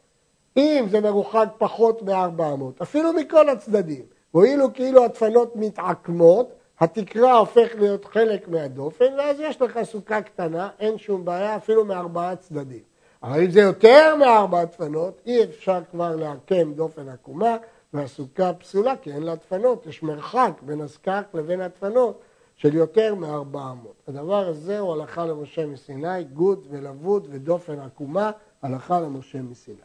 אם 0.58 0.86
זה 0.89 1.02
מרוחק 1.02 1.48
פחות 1.58 2.02
מ-400, 2.02 2.82
אפילו 2.82 3.13
מכל 3.13 3.50
הצדדים, 3.50 4.04
הואילו 4.32 4.74
כאילו 4.74 5.04
הדפנות 5.04 5.56
מתעקמות, 5.56 6.54
התקרה 6.80 7.38
הופך 7.38 7.68
להיות 7.80 8.06
חלק 8.06 8.48
מהדופן, 8.48 9.06
ואז 9.18 9.39
יש 9.39 9.62
לך 9.62 9.80
סוכה 9.84 10.22
קטנה, 10.22 10.70
אין 10.80 10.98
שום 10.98 11.26
בעיה, 11.26 11.56
אפילו 11.56 11.86
מארבעה 11.86 12.36
צדדים. 12.36 12.94
אבל 13.24 13.39
אם 13.39 13.52
זה 13.52 13.62
יותר 13.62 14.16
מארבע 14.16 14.63
דפנות, 14.63 15.22
אי 15.26 15.44
אפשר 15.44 15.80
כבר 15.92 16.16
לעקם 16.16 16.74
דופן 16.74 17.10
עקומה, 17.10 17.58
והסוכה 17.93 18.53
פסולה, 18.53 18.95
כי 18.95 19.12
אין 19.12 19.23
לה 19.23 19.36
דפנות, 19.36 19.86
יש 19.86 20.03
מרחק 20.03 20.51
בין 20.62 20.82
הסכך 20.82 21.21
לבין 21.34 21.62
הדפנות 21.62 22.21
של 22.56 22.75
יותר 22.75 23.15
מארבע 23.15 23.62
אמות. 23.71 23.93
הדבר 24.08 24.47
הזה 24.47 24.79
הוא 24.79 24.93
הלכה 24.93 25.25
למשה 25.25 25.65
מסיני, 25.65 26.23
גוד 26.23 26.67
ולבוד 26.69 27.27
ודופן 27.32 27.79
עקומה, 27.79 28.32
הלכה 28.62 28.99
למשה 28.99 29.41
מסיני. 29.41 29.77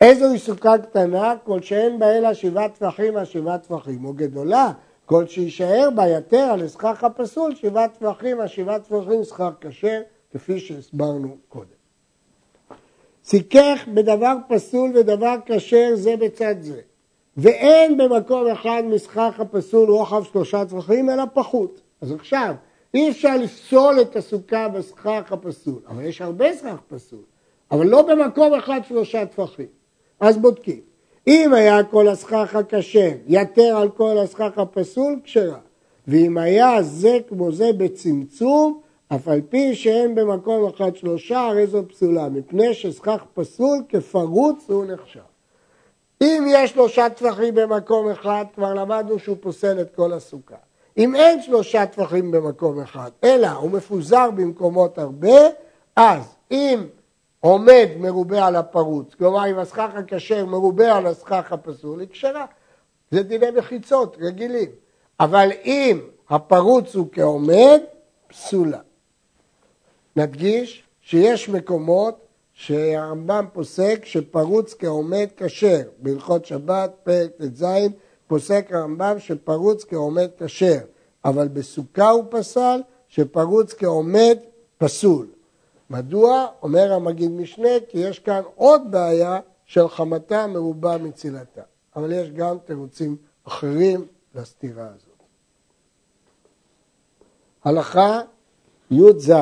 איזוהי 0.00 0.38
סוכה 0.38 0.78
קטנה? 0.78 1.34
כל 1.44 1.62
שאין 1.62 1.98
בה 1.98 2.18
אלא 2.18 2.34
שבעה 2.34 2.68
טפחים 2.68 3.16
על 3.16 3.24
שבעה 3.24 3.58
טפחים, 3.58 4.04
או 4.04 4.12
גדולה, 4.12 4.72
כל 5.06 5.26
שיישאר 5.26 5.88
בה 5.94 6.08
יתר 6.08 6.36
על 6.36 6.62
הסכך 6.62 7.04
הפסול, 7.04 7.54
שבעה 7.54 7.88
טפחים 7.88 8.40
על 8.40 8.46
שבעה 8.46 8.78
טפחים 8.78 9.24
סכך 9.24 9.50
כשר, 9.60 10.00
כפי 10.32 10.60
שהסברנו 10.60 11.36
קודם. 11.48 11.66
סיכך 13.24 13.88
בדבר 13.94 14.34
פסול 14.48 14.96
ודבר 14.96 15.34
כשר 15.46 15.90
זה 15.94 16.16
בצד 16.16 16.54
זה. 16.60 16.80
ואין 17.36 17.96
במקום 17.96 18.46
אחד 18.46 18.82
מסכך 18.86 19.40
הפסול 19.40 19.90
רוחב 19.90 20.24
שלושה 20.24 20.64
טפחים, 20.64 21.10
אלא 21.10 21.22
פחות. 21.34 21.80
אז 22.00 22.12
עכשיו, 22.12 22.54
אי 22.94 23.10
אפשר 23.10 23.36
לפסול 23.36 24.00
את 24.00 24.16
הסוכה 24.16 24.68
בסכך 24.68 25.32
הפסול, 25.32 25.80
אבל 25.88 26.04
יש 26.04 26.20
הרבה 26.20 26.54
סכך 26.54 26.76
פסול, 26.88 27.22
אבל 27.70 27.86
לא 27.86 28.02
במקום 28.02 28.54
אחד 28.54 28.80
שלושה 28.88 29.26
טפחים. 29.26 29.66
אז 30.20 30.38
בודקים. 30.38 30.80
אם 31.26 31.52
היה 31.54 31.84
כל 31.84 32.08
הסכך 32.08 32.56
הכשר 32.56 33.10
יתר 33.26 33.76
על 33.76 33.90
כל 33.90 34.18
הסכך 34.18 34.58
הפסול, 34.58 35.20
כשרה. 35.24 35.58
ואם 36.08 36.38
היה 36.38 36.82
זה 36.82 37.18
כמו 37.28 37.52
זה 37.52 37.70
בצמצום, 37.72 38.80
אף 39.08 39.28
על 39.28 39.40
פי 39.48 39.74
שאין 39.74 40.14
במקום 40.14 40.68
אחד 40.68 40.96
שלושה, 40.96 41.40
הרי 41.40 41.66
זו 41.66 41.88
פסולה, 41.88 42.28
מפני 42.28 42.74
שסכך 42.74 43.24
פסול 43.34 43.78
כפרוץ 43.88 44.64
הוא 44.68 44.84
נחשב. 44.84 45.33
אם 46.24 46.46
יש 46.48 46.70
שלושה 46.70 47.08
טפחים 47.08 47.54
במקום 47.54 48.10
אחד, 48.10 48.44
כבר 48.54 48.74
למדנו 48.74 49.18
שהוא 49.18 49.36
פוסל 49.40 49.80
את 49.80 49.94
כל 49.94 50.12
הסוכה. 50.12 50.56
אם 50.98 51.14
אין 51.14 51.42
שלושה 51.42 51.86
טפחים 51.86 52.30
במקום 52.30 52.80
אחד, 52.80 53.10
אלא 53.24 53.46
הוא 53.46 53.70
מפוזר 53.70 54.30
במקומות 54.30 54.98
הרבה, 54.98 55.38
אז 55.96 56.34
אם 56.50 56.84
עומד 57.40 57.88
מרובה 57.98 58.46
על 58.46 58.56
הפרוץ, 58.56 59.14
כלומר 59.14 59.50
אם 59.50 59.58
הסכך 59.58 59.88
הכשר 59.94 60.46
מרובה 60.46 60.96
על 60.96 61.06
הסכך 61.06 61.52
הפסול, 61.52 62.00
היא 62.00 62.08
כשרה. 62.10 62.46
זה 63.10 63.22
דיני 63.22 63.50
מחיצות 63.50 64.16
רגילים. 64.20 64.70
אבל 65.20 65.48
אם 65.64 66.00
הפרוץ 66.30 66.94
הוא 66.94 67.06
כעומד, 67.12 67.80
פסולה. 68.26 68.78
נדגיש 70.16 70.84
שיש 71.00 71.48
מקומות 71.48 72.23
שהרמב"ם 72.54 73.46
פוסק 73.52 74.04
שפרוץ 74.04 74.74
כעומד 74.78 75.26
כשר. 75.36 75.82
בהלכות 75.98 76.44
שבת, 76.44 76.92
פרק 77.02 77.30
ט"ז, 77.38 77.64
פוסק 78.26 78.66
הרמב"ם 78.70 79.18
שפרוץ 79.18 79.84
כעומד 79.84 80.28
כשר. 80.38 80.78
אבל 81.24 81.48
בסוכה 81.48 82.10
הוא 82.10 82.24
פסל 82.30 82.80
שפרוץ 83.08 83.72
כעומד 83.72 84.36
פסול. 84.78 85.26
מדוע? 85.90 86.46
אומר 86.62 86.92
המגיד 86.92 87.30
משנה, 87.30 87.68
כי 87.88 87.98
יש 87.98 88.18
כאן 88.18 88.42
עוד 88.54 88.82
בעיה 88.90 89.40
של 89.64 89.88
חמתה 89.88 90.46
מרובה 90.46 90.98
מצילתה. 90.98 91.62
אבל 91.96 92.12
יש 92.12 92.30
גם 92.30 92.58
תירוצים 92.64 93.16
אחרים 93.44 94.06
לסתירה 94.34 94.86
הזאת. 94.86 95.22
הלכה 97.64 98.20
י"ז 98.90 99.32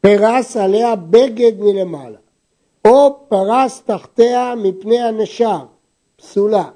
פרס 0.00 0.56
עליה 0.56 0.96
בגד 0.96 1.60
מלמעלה, 1.60 2.18
או 2.84 3.18
פרס 3.28 3.82
תחתיה 3.82 4.54
מפני 4.56 5.00
הנשר, 5.00 5.64
פסולה. 6.16 6.70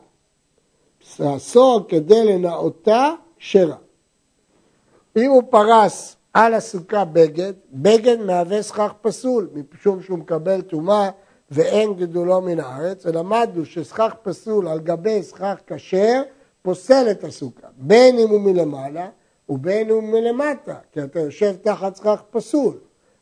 פסרסו 0.98 1.84
כדי 1.88 2.24
לנאותה, 2.24 3.10
שרה. 3.38 3.76
אם 5.16 5.30
הוא 5.30 5.42
פרס 5.50 6.16
על 6.34 6.54
הסוכה 6.54 7.04
בגד, 7.04 7.52
בגד 7.72 8.20
מהווה 8.20 8.62
סכך 8.62 8.92
פסול, 9.00 9.48
משום 9.74 10.02
שהוא 10.02 10.18
מקבל 10.18 10.62
טומאה 10.62 11.10
ואין 11.50 11.94
גידולו 11.94 12.40
מן 12.40 12.60
הארץ, 12.60 13.06
ולמדנו 13.06 13.64
שסכך 13.64 14.14
פסול 14.22 14.68
על 14.68 14.80
גבי 14.80 15.22
סכך 15.22 15.54
כשר 15.66 16.22
פוסל 16.62 17.10
את 17.10 17.24
הסוכה, 17.24 17.66
בין 17.76 18.18
אם 18.18 18.28
הוא 18.28 18.40
מלמעלה 18.40 19.08
ובין 19.48 19.90
אם 19.90 19.94
הוא 19.94 20.02
מלמטה, 20.02 20.74
כי 20.92 21.02
אתה 21.02 21.20
יושב 21.20 21.56
תחת 21.62 21.96
סכך 21.96 22.22
פסול. 22.30 22.74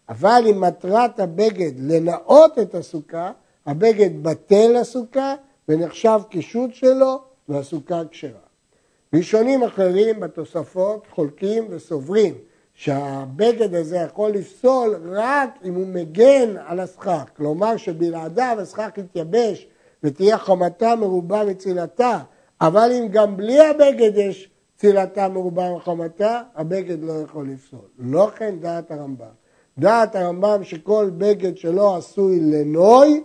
אבל 0.09 0.43
אם 0.51 0.61
מטרת 0.61 1.21
הבגד 1.21 1.73
לנאות 1.79 2.59
את 2.59 2.75
הסוכה, 2.75 3.33
הבגד 3.67 4.23
בטל 4.23 4.81
לסוכה 4.81 5.35
ונחשב 5.69 6.21
קישוט 6.31 6.75
שלו 6.75 7.21
והסוכה 7.49 8.03
כשרה. 8.11 8.41
ראשונים 9.15 9.63
אחרים 9.63 10.21
בתוספות 10.21 11.07
חולקים 11.11 11.67
וסוברים 11.71 12.35
שהבגד 12.75 13.75
הזה 13.75 13.97
יכול 13.97 14.31
לפסול 14.31 14.97
רק 15.05 15.59
אם 15.65 15.75
הוא 15.75 15.87
מגן 15.87 16.55
על 16.67 16.81
הסכך, 16.81 17.25
כלומר 17.37 17.77
שבלעדיו 17.77 18.57
הסכך 18.61 18.89
יתייבש 18.97 19.67
ותהיה 20.03 20.39
חמתה 20.39 20.97
מרובה 20.97 21.45
מצילתה, 21.45 22.19
אבל 22.61 22.91
אם 22.93 23.09
גם 23.09 23.37
בלי 23.37 23.67
הבגד 23.67 24.17
יש 24.17 24.51
צילתה 24.77 25.29
מרובה 25.29 25.75
מחמתה, 25.77 26.43
הבגד 26.55 27.03
לא 27.03 27.13
יכול 27.13 27.49
לפסול. 27.49 27.89
לא 27.99 28.31
כן 28.37 28.59
דעת 28.61 28.91
הרמב"ם. 28.91 29.42
דעת 29.79 30.17
הרמב"ם 30.17 30.65
שכל 30.65 31.11
בגד 31.19 31.57
שלא 31.57 31.97
עשוי 31.97 32.41
לנוי, 32.41 33.23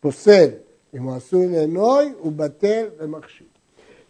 פוסל. 0.00 0.48
אם 0.94 1.02
הוא 1.02 1.16
עשוי 1.16 1.46
לנוי, 1.46 2.12
הוא 2.18 2.32
בטל 2.32 2.86
ומכשיר. 2.98 3.46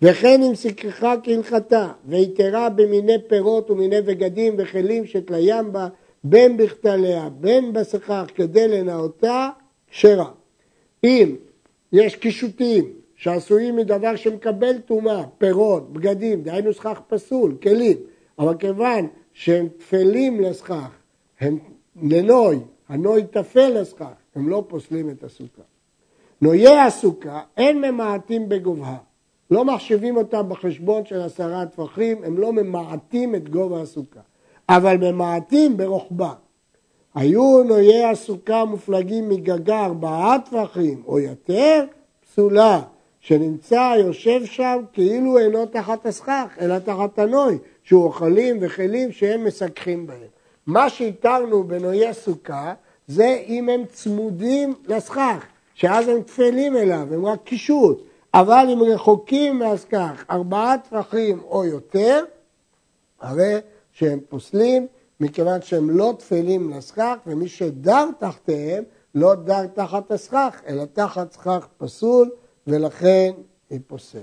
וכן 0.03 0.43
אם 0.43 0.55
סיככה 0.55 1.15
כהלכתה, 1.23 1.93
ויתרה 2.05 2.69
במיני 2.69 3.17
פירות 3.29 3.71
ומיני 3.71 4.03
בגדים 4.03 4.55
וכלים 4.59 5.07
שתליים 5.07 5.73
בה, 5.73 5.89
בין 6.25 6.57
בכתליה, 6.57 7.29
בין 7.29 7.73
בסכך, 7.73 8.25
כדי 8.35 8.69
לנאותה, 8.69 9.49
כשרה. 9.91 10.31
אם 11.05 11.37
יש 11.93 12.17
קישוטים 12.17 12.93
שעשויים 13.17 13.77
מדבר 13.77 14.17
שמקבל 14.17 14.79
טומאה, 14.79 15.23
פירות, 15.39 15.93
בגדים, 15.93 16.43
דהיינו 16.43 16.75
סכך 16.75 17.01
פסול, 17.09 17.57
כלים, 17.63 17.97
אבל 18.39 18.55
כיוון 18.59 19.09
שהם 19.33 19.69
תפלים 19.79 20.41
לסכך, 20.41 20.89
הם 21.41 21.59
לנוי, 22.03 22.59
הנוי 22.89 23.23
תפל 23.31 23.81
לסכך, 23.81 24.07
הם 24.35 24.49
לא 24.49 24.65
פוסלים 24.69 25.11
את 25.11 25.25
הסוכה. 25.25 25.63
נויי 26.43 26.79
הסוכה 26.79 27.41
אין 27.57 27.81
ממעטים 27.81 28.49
בגובהה. 28.49 28.97
לא 29.51 29.65
מחשיבים 29.65 30.17
אותם 30.17 30.49
בחשבון 30.49 31.05
של 31.05 31.21
עשרה 31.21 31.67
טפחים, 31.67 32.25
הם 32.25 32.39
לא 32.39 32.53
ממעטים 32.53 33.35
את 33.35 33.49
גובה 33.49 33.81
הסוכה, 33.81 34.21
אבל 34.69 34.97
ממעטים 34.97 35.77
ברוחבה. 35.77 36.33
היו 37.15 37.63
נויי 37.65 38.05
הסוכה 38.05 38.65
מופלגים 38.65 39.29
מגגה 39.29 39.85
ארבעה 39.85 40.37
טפחים 40.45 41.03
או 41.07 41.19
יותר, 41.19 41.85
פסולה, 42.25 42.83
שנמצא 43.21 43.95
יושב 43.99 44.45
שם 44.45 44.79
כאילו 44.93 45.39
אינו 45.39 45.67
תחת 45.67 46.07
הסכך, 46.07 46.57
אלא 46.61 46.79
תחת 46.79 47.19
הנוי, 47.19 47.59
שהוא 47.85 48.05
אוכלים 48.05 48.59
וכלים 48.61 49.13
שהם 49.13 49.45
מסככים 49.45 50.07
בהם. 50.07 50.40
מה 50.71 50.91
שהתרנו 50.91 51.65
בנויי 51.65 52.15
סוכה 52.15 52.75
זה 53.07 53.43
אם 53.47 53.69
הם 53.69 53.85
צמודים 53.93 54.75
לסכך, 54.87 55.45
שאז 55.75 56.09
הם 56.09 56.23
תפלים 56.23 56.77
אליו, 56.77 57.15
הם 57.15 57.27
רק 57.27 57.39
קישוט. 57.45 58.07
אבל 58.35 58.67
אם 58.73 58.83
רחוקים 58.83 59.59
מהסכך 59.59 60.25
ארבעה 60.31 60.79
טפחים 60.79 61.41
או 61.41 61.65
יותר, 61.65 62.25
הרי 63.21 63.55
שהם 63.93 64.21
פוסלים, 64.29 64.87
מכיוון 65.21 65.63
שהם 65.63 65.91
לא 65.91 66.15
תפלים 66.19 66.71
לסכך, 66.71 67.15
ומי 67.27 67.49
שדר 67.49 68.05
תחתיהם 68.19 68.85
לא 69.15 69.35
דר 69.35 69.67
תחת 69.67 70.11
הסכך, 70.11 70.61
אלא 70.67 70.85
תחת 70.93 71.33
סכך 71.33 71.67
פסול, 71.79 72.31
ולכן 72.67 73.31
היא 73.71 73.81
פוסלת. 73.87 74.23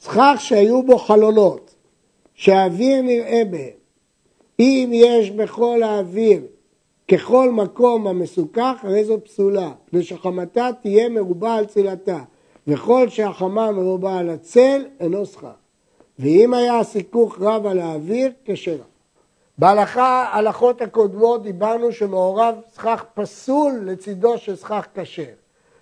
סכך 0.00 0.36
שהיו 0.38 0.82
בו 0.82 0.98
חלונות, 0.98 1.71
שהאוויר 2.42 3.02
נראה 3.02 3.42
בהם. 3.50 3.76
אם 4.60 4.90
יש 4.92 5.30
בכל 5.30 5.82
האוויר 5.82 6.42
ככל 7.12 7.50
מקום 7.50 8.06
המסוכך, 8.06 8.80
הרי 8.82 9.04
זו 9.04 9.24
פסולה, 9.24 9.72
ושחמתה 9.92 10.68
תהיה 10.82 11.08
מרובה 11.08 11.54
על 11.54 11.64
צילתה, 11.64 12.18
וכל 12.66 13.08
שהחמה 13.08 13.72
מרובה 13.72 14.18
על 14.18 14.30
הצל, 14.30 14.84
אינו 15.00 15.26
סכך. 15.26 15.48
ואם 16.18 16.54
היה 16.54 16.78
הסיכוך 16.78 17.36
רב 17.40 17.66
על 17.66 17.78
האוויר, 17.78 18.32
כשרה. 18.44 18.84
בהלכה, 19.58 20.28
הלכות 20.32 20.82
הקודמות, 20.82 21.42
דיברנו 21.42 21.92
שמעורב 21.92 22.54
סכך 22.72 23.04
פסול 23.14 23.72
לצידו 23.84 24.38
של 24.38 24.56
סכך 24.56 24.86
כשר. 24.94 25.32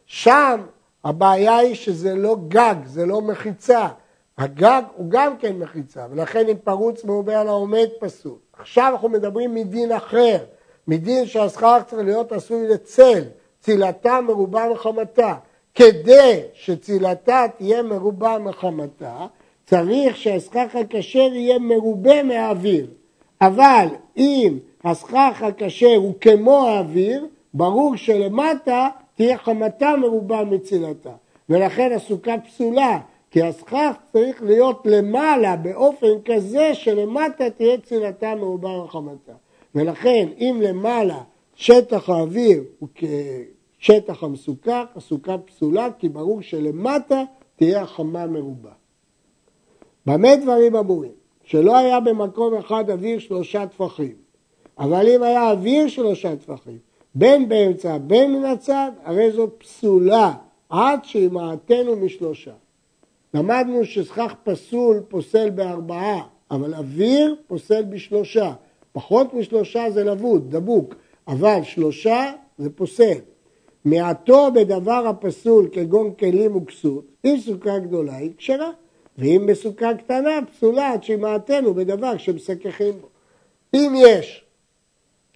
שם 0.06 0.60
הבעיה 1.04 1.56
היא 1.56 1.74
שזה 1.74 2.14
לא 2.14 2.36
גג, 2.48 2.76
זה 2.84 3.06
לא 3.06 3.20
מחיצה. 3.20 3.88
הגג 4.40 4.82
הוא 4.96 5.10
גם 5.10 5.36
כן 5.36 5.58
מחיצה, 5.58 6.06
ולכן 6.10 6.48
אם 6.48 6.56
פרוץ 6.64 7.04
מעובה 7.04 7.40
על 7.40 7.48
העומד 7.48 7.86
פסול. 8.00 8.36
עכשיו 8.58 8.88
אנחנו 8.92 9.08
מדברים 9.08 9.54
מדין 9.54 9.92
אחר, 9.92 10.36
מדין 10.88 11.26
שהסכך 11.26 11.82
צריך 11.86 12.02
להיות 12.02 12.32
עשוי 12.32 12.68
לצל, 12.68 13.22
צילתה 13.60 14.20
מרובה 14.20 14.66
מחמתה. 14.72 15.34
כדי 15.74 16.40
שצילתה 16.54 17.44
תהיה 17.56 17.82
מרובה 17.82 18.38
מחמתה, 18.38 19.26
צריך 19.66 20.16
שהסכך 20.16 20.76
הכשר 20.80 21.18
יהיה 21.18 21.58
מרובה 21.58 22.22
מהאוויר. 22.22 22.86
אבל 23.40 23.86
אם 24.16 24.58
הסכך 24.84 25.42
הכשר 25.42 25.94
הוא 25.96 26.14
כמו 26.20 26.66
האוויר, 26.68 27.26
ברור 27.54 27.96
שלמטה 27.96 28.88
תהיה 29.14 29.38
חמתה 29.38 29.96
מרובה 29.96 30.44
מצילתה. 30.44 31.12
ולכן 31.48 31.92
הסוכה 31.92 32.34
פסולה, 32.38 32.98
כי 33.30 33.42
הסכך 33.42 33.92
צריך 34.12 34.42
להיות 34.42 34.82
למעלה 34.84 35.56
באופן 35.56 36.22
כזה 36.24 36.74
שלמטה 36.74 37.50
תהיה 37.50 37.78
צילתה 37.78 38.34
מרובה 38.34 38.68
וחמתה. 38.68 39.32
ולכן 39.74 40.28
אם 40.38 40.60
למעלה 40.62 41.22
שטח 41.54 42.10
האוויר 42.10 42.62
הוא 42.78 42.88
כשטח 42.94 44.22
המסוכך, 44.22 44.84
הסוכה 44.96 45.38
פסולה, 45.38 45.88
כי 45.98 46.08
ברור 46.08 46.42
שלמטה 46.42 47.22
תהיה 47.56 47.82
החמה 47.82 48.26
מרובה. 48.26 48.70
במה 50.06 50.36
דברים 50.36 50.76
אמורים? 50.76 51.12
שלא 51.44 51.76
היה 51.76 52.00
במקום 52.00 52.54
אחד 52.54 52.90
אוויר 52.90 53.18
שלושה 53.18 53.66
טפחים, 53.66 54.14
אבל 54.78 55.08
אם 55.08 55.22
היה 55.22 55.50
אוויר 55.50 55.88
שלושה 55.88 56.36
טפחים, 56.36 56.78
בין 57.14 57.48
באמצע 57.48 57.98
בין 57.98 58.32
מן 58.32 58.44
הצד, 58.44 58.90
הרי 59.04 59.30
זו 59.30 59.48
פסולה 59.58 60.32
עד 60.68 61.04
שימעטנו 61.04 61.96
משלושה. 61.96 62.52
למדנו 63.34 63.84
שסכך 63.84 64.34
פסול 64.44 65.02
פוסל 65.08 65.50
בארבעה, 65.50 66.22
אבל 66.50 66.74
אוויר 66.74 67.36
פוסל 67.46 67.82
בשלושה. 67.82 68.52
פחות 68.92 69.34
משלושה 69.34 69.90
זה 69.90 70.04
לבוד, 70.04 70.56
דבוק, 70.56 70.94
אבל 71.28 71.62
שלושה 71.62 72.32
זה 72.58 72.70
פוסל. 72.70 73.18
מעטו 73.84 74.52
בדבר 74.52 75.06
הפסול 75.06 75.68
כגון 75.72 76.14
כלים 76.14 76.56
וכסות, 76.56 77.04
אם 77.24 77.36
סוכה 77.40 77.78
גדולה 77.78 78.16
היא 78.16 78.30
כשרה. 78.36 78.70
ואם 79.18 79.46
בסוכה 79.48 79.94
קטנה, 79.94 80.30
פסולה 80.52 80.92
עד 80.92 81.04
שימעטנו 81.04 81.74
בדבר 81.74 82.16
שמסככים 82.16 83.00
בו. 83.00 83.08
אם 83.74 83.94
יש 83.96 84.44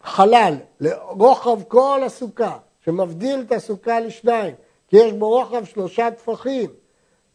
חלל 0.03 0.55
לרוחב 0.80 1.62
כל 1.62 2.01
הסוכה, 2.07 2.59
שמבדיל 2.84 3.40
את 3.40 3.53
הסוכה 3.53 4.01
לשניים, 4.01 4.55
כי 4.88 4.97
יש 4.97 5.12
בו 5.12 5.28
רוחב 5.28 5.64
שלושה 5.64 6.11
טפחים, 6.11 6.70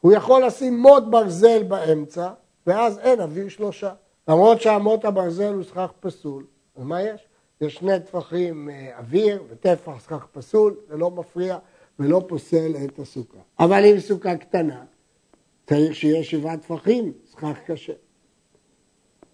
הוא 0.02 0.14
יכול 0.14 0.46
לשים 0.46 0.80
מוט 0.80 1.04
ברזל 1.10 1.64
באמצע, 1.64 2.30
ואז 2.68 3.00
אין 3.00 3.22
אוויר 3.22 3.50
שלושה. 3.50 3.92
למרות 4.28 4.62
שהמוט 4.62 5.06
הברזל 5.06 5.54
הוא 5.54 5.64
סכך 5.64 5.92
פסול, 6.00 6.46
אז 6.76 6.84
מה 6.84 7.02
יש? 7.02 7.28
יש 7.62 7.76
שני 7.76 8.00
טפחים 8.00 8.70
אה, 8.70 8.98
אוויר 8.98 9.44
וטפח 9.50 9.92
סכך 10.00 10.26
פסול, 10.32 10.76
זה 10.90 10.98
לא 10.98 11.12
מפריע 11.12 11.58
ולא 12.00 12.22
פוסל 12.28 12.72
את 12.86 13.00
הסוכה. 13.00 13.38
אבל 13.60 13.86
אם 13.86 14.00
סוכה 14.00 14.38
קטנה, 14.38 14.84
צריך 15.68 15.96
שיהיה 15.96 16.24
שבעה 16.24 16.58
טפחים, 16.58 17.14
סכך 17.32 17.58
קשה. 17.68 17.94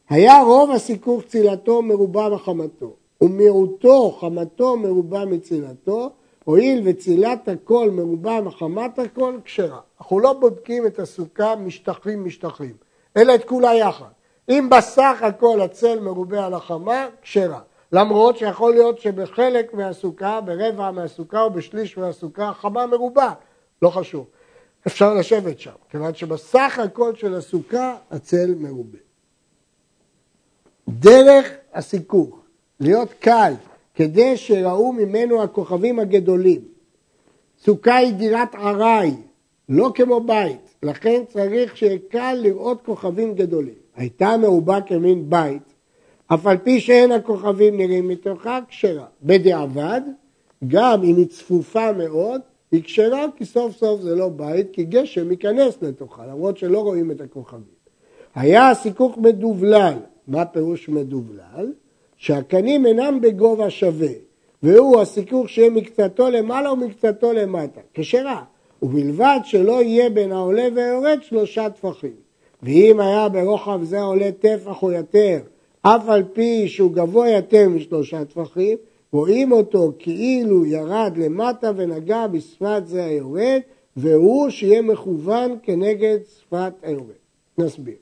היה 0.09 0.41
רוב 0.41 0.71
הסיכוך 0.71 1.23
צילתו 1.23 1.81
מרובה 1.81 2.29
מחמתו, 2.29 2.95
ומיעוטו 3.21 4.11
חמתו 4.11 4.77
מרובה 4.77 5.25
מצילתו, 5.25 6.09
הואיל 6.45 6.81
וצילת 6.85 7.47
הכל 7.47 7.89
מרובה 7.91 8.41
מחמת 8.41 8.99
הכל, 8.99 9.37
כשרה. 9.45 9.79
אנחנו 9.99 10.19
לא 10.19 10.33
בודקים 10.33 10.87
את 10.87 10.99
הסוכה 10.99 11.55
משטחים 11.55 12.25
משטחים, 12.25 12.73
אלא 13.17 13.35
את 13.35 13.43
כולה 13.43 13.73
יחד. 13.73 14.09
אם 14.49 14.69
בסך 14.71 15.17
הכל 15.21 15.61
הצל 15.61 15.99
מרובה 15.99 16.45
על 16.45 16.53
החמה, 16.53 17.07
כשרה. 17.21 17.59
למרות 17.91 18.37
שיכול 18.37 18.73
להיות 18.73 18.99
שבחלק 18.99 19.73
מהסוכה, 19.73 20.41
ברבע 20.41 20.91
מהסוכה 20.91 21.41
או 21.41 21.51
בשליש 21.51 21.97
מהסוכה, 21.97 22.53
חמה 22.53 22.85
מרובה, 22.85 23.33
לא 23.81 23.89
חשוב. 23.89 24.25
אפשר 24.87 25.13
לשבת 25.13 25.59
שם, 25.59 25.71
כיוון 25.89 26.13
שבסך 26.13 26.79
הכל 26.83 27.15
של 27.15 27.35
הסוכה 27.35 27.95
הצל 28.11 28.55
מרובה. 28.59 28.97
דרך 30.89 31.49
הסיכוך, 31.73 32.39
להיות 32.79 33.13
קל, 33.19 33.53
כדי 33.95 34.37
שראו 34.37 34.93
ממנו 34.93 35.43
הכוכבים 35.43 35.99
הגדולים. 35.99 36.61
סוכה 37.63 37.95
היא 37.95 38.13
דירת 38.13 38.55
ארעי, 38.55 39.11
לא 39.69 39.91
כמו 39.95 40.19
בית, 40.19 40.75
לכן 40.83 41.23
צריך 41.27 41.77
שיהיה 41.77 41.97
קל 42.09 42.37
לראות 42.41 42.81
כוכבים 42.85 43.35
גדולים. 43.35 43.73
הייתה 43.95 44.37
מרובה 44.37 44.81
כמין 44.81 45.29
בית, 45.29 45.61
אף 46.27 46.47
על 46.47 46.57
פי 46.57 46.79
שאין 46.79 47.11
הכוכבים 47.11 47.77
נראים 47.77 48.07
מתוכה, 48.07 48.59
כשרה. 48.67 49.05
בדיעבד, 49.23 50.01
גם 50.67 51.03
אם 51.03 51.15
היא 51.15 51.27
צפופה 51.27 51.91
מאוד, 51.91 52.41
היא 52.71 52.83
כשרה 52.83 53.25
כי 53.35 53.45
סוף 53.45 53.77
סוף 53.77 54.01
זה 54.01 54.15
לא 54.15 54.29
בית, 54.29 54.67
כי 54.73 54.83
גשם 54.83 55.31
ייכנס 55.31 55.81
לתוכה, 55.81 56.25
למרות 56.25 56.57
שלא 56.57 56.79
רואים 56.79 57.11
את 57.11 57.21
הכוכבים. 57.21 57.75
היה 58.35 58.69
הסיכוך 58.69 59.17
מדובלל, 59.17 59.93
מה 60.27 60.45
פירוש 60.45 60.89
מדובלל? 60.89 61.73
שהקנים 62.25 62.85
אינם 62.85 63.21
בגובה 63.21 63.69
שווה, 63.69 64.13
והוא 64.63 65.01
הסיכוך 65.01 65.49
שיהיה 65.49 65.69
מקצתו 65.69 66.29
למעלה 66.29 66.73
ומקצתו 66.73 67.33
למטה, 67.33 67.81
כשרה, 67.93 68.43
ובלבד 68.81 69.39
שלא 69.43 69.83
יהיה 69.83 70.09
בין 70.09 70.31
העולה 70.31 70.67
והיורד 70.75 71.19
שלושה 71.21 71.69
טפחים. 71.69 72.15
ואם 72.63 72.99
היה 72.99 73.29
ברוחב 73.29 73.83
זה 73.83 74.01
עולה 74.01 74.31
טפח 74.31 74.83
או 74.83 74.91
יותר, 74.91 75.39
אף 75.81 76.09
על 76.09 76.23
פי 76.33 76.67
שהוא 76.67 76.91
גבוה 76.91 77.29
יותר 77.29 77.69
משלושה 77.69 78.25
טפחים, 78.25 78.77
רואים 79.11 79.51
אותו 79.51 79.91
כאילו 79.99 80.65
ירד 80.65 81.13
למטה 81.17 81.71
ונגע 81.75 82.27
בשפת 82.27 82.81
זה 82.85 83.05
היורד, 83.05 83.59
והוא 83.97 84.49
שיהיה 84.49 84.81
מכוון 84.81 85.57
כנגד 85.63 86.17
שפת 86.39 86.73
היורד. 86.83 87.19
נסביר. 87.57 87.95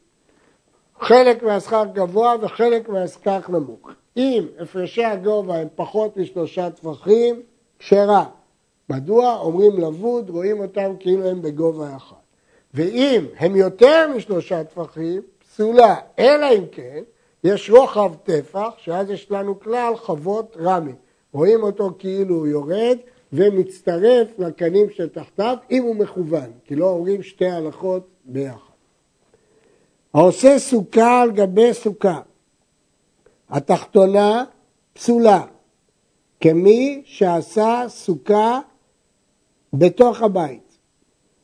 חלק 0.99 1.43
מהשכר 1.43 1.83
גבוה 1.93 2.35
וחלק 2.41 2.89
מהשכר 2.89 3.39
נמוך. 3.49 3.89
אם 4.17 4.45
הפרשי 4.59 5.05
הגובה 5.05 5.55
הם 5.55 5.67
פחות 5.75 6.17
משלושה 6.17 6.69
טפחים, 6.69 7.41
כשרה. 7.79 8.25
מדוע? 8.89 9.37
אומרים 9.39 9.77
לבוד, 9.77 10.29
רואים 10.29 10.59
אותם 10.59 10.91
כאילו 10.99 11.27
הם 11.27 11.41
בגובה 11.41 11.95
אחד. 11.95 12.15
ואם 12.73 13.25
הם 13.37 13.55
יותר 13.55 14.09
משלושה 14.15 14.63
טפחים, 14.63 15.21
פסולה. 15.39 15.95
אלא 16.19 16.45
אם 16.57 16.63
כן, 16.71 17.03
יש 17.43 17.69
רוחב 17.69 18.13
טפח, 18.23 18.69
שאז 18.77 19.09
יש 19.09 19.31
לנו 19.31 19.59
כלל 19.59 19.93
חוות 19.95 20.57
רמי. 20.59 20.93
רואים 21.33 21.63
אותו 21.63 21.91
כאילו 21.99 22.35
הוא 22.35 22.47
יורד 22.47 22.97
ומצטרף 23.33 24.27
לקנים 24.39 24.89
שתחתיו, 24.89 25.57
אם 25.71 25.83
הוא 25.83 25.95
מכוון, 25.95 26.51
כי 26.65 26.75
לא 26.75 26.89
אומרים 26.89 27.23
שתי 27.23 27.45
הלכות 27.45 28.07
ביחד. 28.25 28.73
העושה 30.13 30.59
סוכה 30.59 31.21
על 31.21 31.31
גבי 31.31 31.73
סוכה, 31.73 32.19
התחתונה 33.49 34.43
פסולה, 34.93 35.41
כמי 36.39 37.01
שעשה 37.05 37.83
סוכה 37.87 38.59
בתוך 39.73 40.21
הבית, 40.21 40.77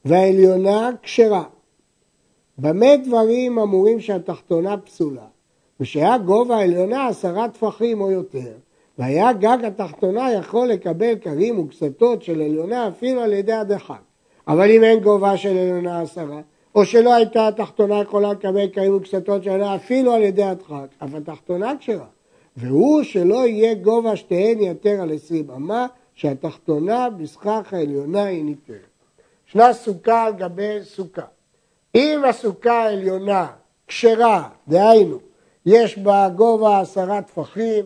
והעליונה 0.06 0.90
כשרה. 1.04 1.44
במה 2.58 2.98
דברים 2.98 3.60
אמורים 3.60 4.00
שהתחתונה 4.00 4.78
פסולה? 4.78 5.26
ושהיה 5.80 6.18
גובה 6.18 6.56
העליונה 6.56 7.08
עשרה 7.08 7.50
טפחים 7.50 8.02
או 8.02 8.12
יותר, 8.12 8.52
והיה 8.98 9.34
גג 9.34 9.58
התחתונה 9.66 10.32
יכול 10.34 10.68
לקבל 10.68 11.14
כרים 11.22 11.60
וקסתות 11.60 12.24
של 12.24 12.42
עליונה 12.42 12.88
אפילו 12.88 13.22
על 13.22 13.34
ידי 13.34 13.54
הדחק. 13.54 14.02
אבל 14.48 14.72
אם 14.72 14.84
אין 14.84 15.00
גובה 15.00 15.38
של 15.38 15.58
עליונה 15.58 16.02
עשרה, 16.02 16.42
או 16.80 16.86
שלא 16.86 17.14
הייתה 17.14 17.48
התחתונה 17.48 18.02
יכולה 18.02 18.32
לקבל 18.32 18.68
כרים 18.74 18.96
וקסתות 18.96 19.44
של 19.44 19.50
עליונה 19.50 19.76
אפילו 19.76 20.14
על 20.14 20.22
ידי 20.22 20.44
הדחק, 20.44 20.88
אבל 21.02 21.20
התחתונה 21.20 21.74
כשרה. 21.80 22.06
והוא 22.58 23.04
שלא 23.04 23.48
יהיה 23.48 23.74
גובה 23.74 24.16
שתיהן 24.16 24.60
יותר 24.62 25.02
על 25.02 25.12
עשרים 25.14 25.52
אמה, 25.52 25.88
שהתחתונה 26.14 27.10
בסכך 27.10 27.74
העליונה 27.74 28.24
היא 28.24 28.44
ניתנת. 28.44 28.76
ישנה 29.48 29.74
סוכה 29.74 30.24
על 30.24 30.34
גבי 30.34 30.78
סוכה. 30.84 31.26
אם 31.96 32.22
הסוכה 32.30 32.84
העליונה 32.84 33.48
כשרה, 33.88 34.50
דהיינו, 34.68 35.20
יש 35.66 35.98
בה 35.98 36.30
גובה 36.36 36.80
עשרה 36.80 37.22
טפחים, 37.22 37.86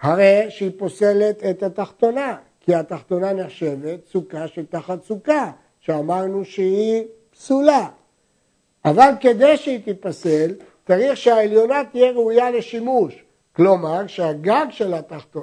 הרי 0.00 0.46
שהיא 0.48 0.70
פוסלת 0.78 1.44
את 1.50 1.62
התחתונה, 1.62 2.36
כי 2.60 2.74
התחתונה 2.74 3.32
נחשבת 3.32 4.06
סוכה 4.12 4.48
שתחת 4.48 5.04
סוכה, 5.04 5.50
שאמרנו 5.80 6.44
שהיא 6.44 7.04
פסולה. 7.34 7.88
אבל 8.84 9.10
כדי 9.20 9.56
שהיא 9.56 9.84
תיפסל, 9.84 10.50
צריך 10.86 11.16
שהעליונה 11.16 11.82
תהיה 11.92 12.10
ראויה 12.10 12.50
לשימוש. 12.50 13.24
כלומר, 13.56 14.06
שהגג 14.06 14.66
של 14.70 14.94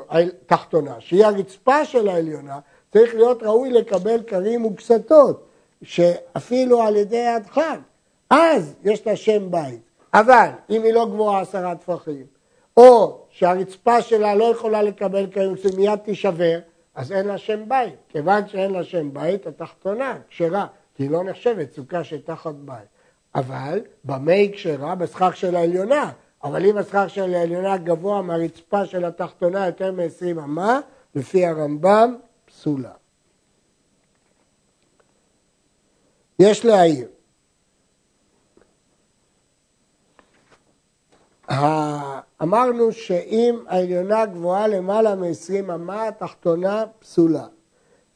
התחתונה, 0.09 0.95
שהיא 0.99 1.25
הרצפה 1.25 1.85
של 1.85 2.07
העליונה, 2.07 2.59
צריך 2.91 3.15
להיות 3.15 3.43
ראוי 3.43 3.69
לקבל 3.69 4.23
כרים 4.27 4.65
וקסתות, 4.65 5.47
שאפילו 5.83 6.81
על 6.81 6.95
ידי 6.95 7.25
הדחק. 7.25 7.79
אז 8.29 8.75
יש 8.83 9.07
לה 9.07 9.15
שם 9.15 9.51
בית. 9.51 9.79
אבל 10.13 10.49
אם 10.69 10.83
היא 10.83 10.93
לא 10.93 11.05
גבוהה 11.05 11.41
עשרה 11.41 11.75
טפחים, 11.75 12.25
או 12.77 13.17
שהרצפה 13.29 14.01
שלה 14.01 14.35
לא 14.35 14.43
יכולה 14.43 14.81
לקבל 14.81 15.27
כרים 15.31 15.53
וקסתות, 15.53 15.75
מיד 15.75 15.95
תישבר, 15.95 16.59
אז 16.95 17.11
אין 17.11 17.27
לה 17.27 17.37
שם 17.37 17.59
בית. 17.67 17.95
כיוון 18.09 18.47
שאין 18.47 18.71
לה 18.71 18.83
שם 18.83 19.13
בית, 19.13 19.47
התחתונה 19.47 20.17
כשרה, 20.29 20.65
כי 20.95 21.03
היא 21.03 21.09
לא 21.09 21.23
נחשבת 21.23 21.73
סוכה 21.73 22.03
שתחת 22.03 22.55
בית. 22.55 22.87
אבל 23.35 23.79
במה 24.03 24.31
היא 24.31 24.53
כשרה? 24.53 24.95
בסכך 24.95 25.37
של 25.37 25.55
העליונה. 25.55 26.11
אבל 26.43 26.65
אם 26.65 26.77
הסכך 26.77 27.05
של 27.07 27.33
העליונה 27.33 27.77
גבוה 27.77 28.21
מהרצפה 28.21 28.85
של 28.85 29.05
התחתונה 29.05 29.65
יותר 29.65 29.91
מ-20 29.91 30.31
אמה, 30.31 30.79
לפי 31.15 31.45
הרמב"ם, 31.45 32.15
פסולה. 32.45 32.91
יש 36.39 36.65
להעיר, 36.65 37.07
אמרנו 42.41 42.91
שאם 42.91 43.59
העליונה 43.67 44.25
גבוהה 44.25 44.67
למעלה 44.67 45.15
מ-20 45.15 45.59
אמה, 45.59 46.07
התחתונה 46.07 46.83
פסולה. 46.99 47.47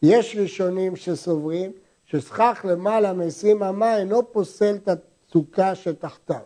יש 0.01 0.35
ראשונים 0.39 0.95
שסוברים 0.95 1.71
שסכך 2.05 2.65
למעלה 2.69 3.13
מ-20 3.13 3.69
אמה 3.69 3.97
אינו 3.97 4.31
פוסל 4.31 4.75
את 4.75 4.89
הסוכה 5.29 5.75
שתחתיו. 5.75 6.39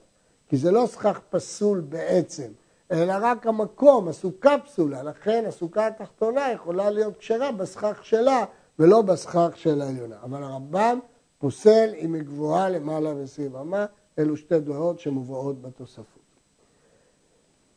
כי 0.47 0.57
זה 0.57 0.72
לא 0.72 0.86
סכך 0.88 1.20
פסול 1.30 1.80
בעצם, 1.80 2.51
אלא 2.91 3.14
רק 3.22 3.47
המקום, 3.47 4.07
הסוכה 4.07 4.55
פסולה, 4.66 5.03
לכן 5.03 5.43
הסוכה 5.47 5.88
התחתונה 5.88 6.51
יכולה 6.51 6.89
להיות 6.89 7.18
כשרה 7.18 7.51
בסכך 7.51 8.05
שלה 8.05 8.45
ולא 8.80 9.01
בסכך 9.01 9.49
של 9.55 9.82
העליונה. 9.82 10.16
אבל 10.24 10.43
הרמב"ם 10.43 10.99
פוסל 11.38 11.89
אם 11.97 12.14
היא 12.14 12.24
גבוהה 12.24 12.70
למעלה 12.70 13.14
מ-20 13.14 13.62
אמה, 13.62 13.86
אלו 14.20 14.38
שתי 14.38 14.60
דעות 14.60 14.99
שמובאות 14.99 15.62
בתוספות. 15.62 16.20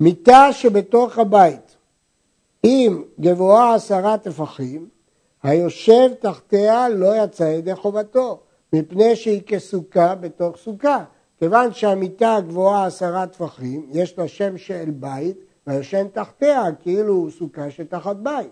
מיטה 0.01 0.53
שבתוך 0.53 1.19
הבית, 1.19 1.77
אם 2.65 3.03
גבוהה 3.21 3.75
עשרה 3.75 4.19
טפחים, 4.19 4.89
היושב 5.43 6.15
תחתיה 6.21 6.89
לא 6.89 7.25
יצא 7.25 7.43
ידי 7.43 7.75
חובתו, 7.75 8.41
מפני 8.73 9.17
שהיא 9.17 9.43
כסוכה 9.47 10.15
בתוך 10.15 10.57
סוכה. 10.57 11.05
כיוון 11.39 11.73
שהמיטה 11.73 12.35
הגבוהה 12.37 12.87
עשרה 12.87 13.27
טפחים, 13.27 13.87
יש 13.91 14.19
לה 14.19 14.29
שם 14.29 14.59
של 14.59 14.91
בית, 14.91 15.37
והישן 15.67 16.07
תחתיה 16.13 16.63
כאילו 16.81 17.31
סוכה 17.31 17.71
שתחת 17.71 18.17
בית. 18.17 18.51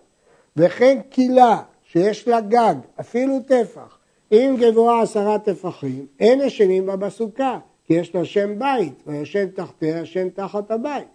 וכן 0.57 0.99
קילה 1.11 1.63
שיש 1.83 2.29
לה 2.29 2.41
גג, 2.41 2.75
אפילו 3.01 3.41
טפח, 3.47 3.99
אם 4.33 4.57
גבוהה 4.61 5.03
עשרה 5.03 5.39
טפחים, 5.39 6.07
אין 6.21 6.41
ישנים 6.41 6.87
בה 6.87 6.97
בסוכה, 6.97 7.59
כי 7.85 7.95
יש 7.95 8.15
לה 8.15 8.25
שם 8.25 8.59
בית, 8.59 9.03
והישן 9.07 9.47
תחתיה, 9.47 10.01
ישן 10.01 10.29
תחת 10.29 10.71
הבית. 10.71 11.09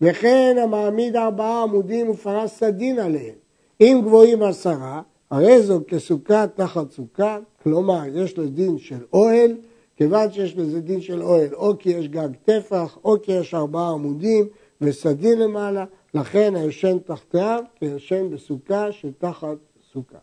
וכן 0.00 0.56
המעמיד 0.62 1.16
ארבעה 1.16 1.62
עמודים 1.62 2.10
ופרס 2.10 2.58
סדין 2.58 2.98
עליהם. 2.98 3.34
אם 3.80 4.00
גבוהים 4.04 4.42
עשרה, 4.42 5.02
הרי 5.34 5.62
זו 5.62 5.80
כסוכה 5.88 6.46
תחת 6.54 6.90
סוכה, 6.90 7.38
כלומר 7.62 8.00
יש 8.14 8.38
לה 8.38 8.46
דין 8.46 8.78
של 8.78 9.04
אוהל, 9.12 9.56
כיוון 9.96 10.32
שיש 10.32 10.56
לזה 10.56 10.80
דין 10.80 11.00
של 11.00 11.22
אוהל, 11.22 11.54
או 11.54 11.78
כי 11.78 11.90
יש 11.90 12.08
גג 12.08 12.28
טפח, 12.44 12.98
או 13.04 13.16
כי 13.22 13.32
יש 13.32 13.54
ארבעה 13.54 13.90
עמודים 13.90 14.48
וסדין 14.80 15.38
למעלה, 15.38 15.84
לכן 16.14 16.56
הישן 16.56 16.98
תחתיו 16.98 17.62
כישן 17.74 18.30
בסוכה 18.30 18.92
שתחת 18.92 19.56
סוכה. 19.92 20.18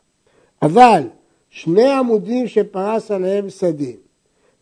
אבל 0.62 1.03
שני 1.49 1.89
עמודים 1.89 2.47
שפרס 2.47 3.12
עליהם 3.12 3.49
סדין, 3.49 3.97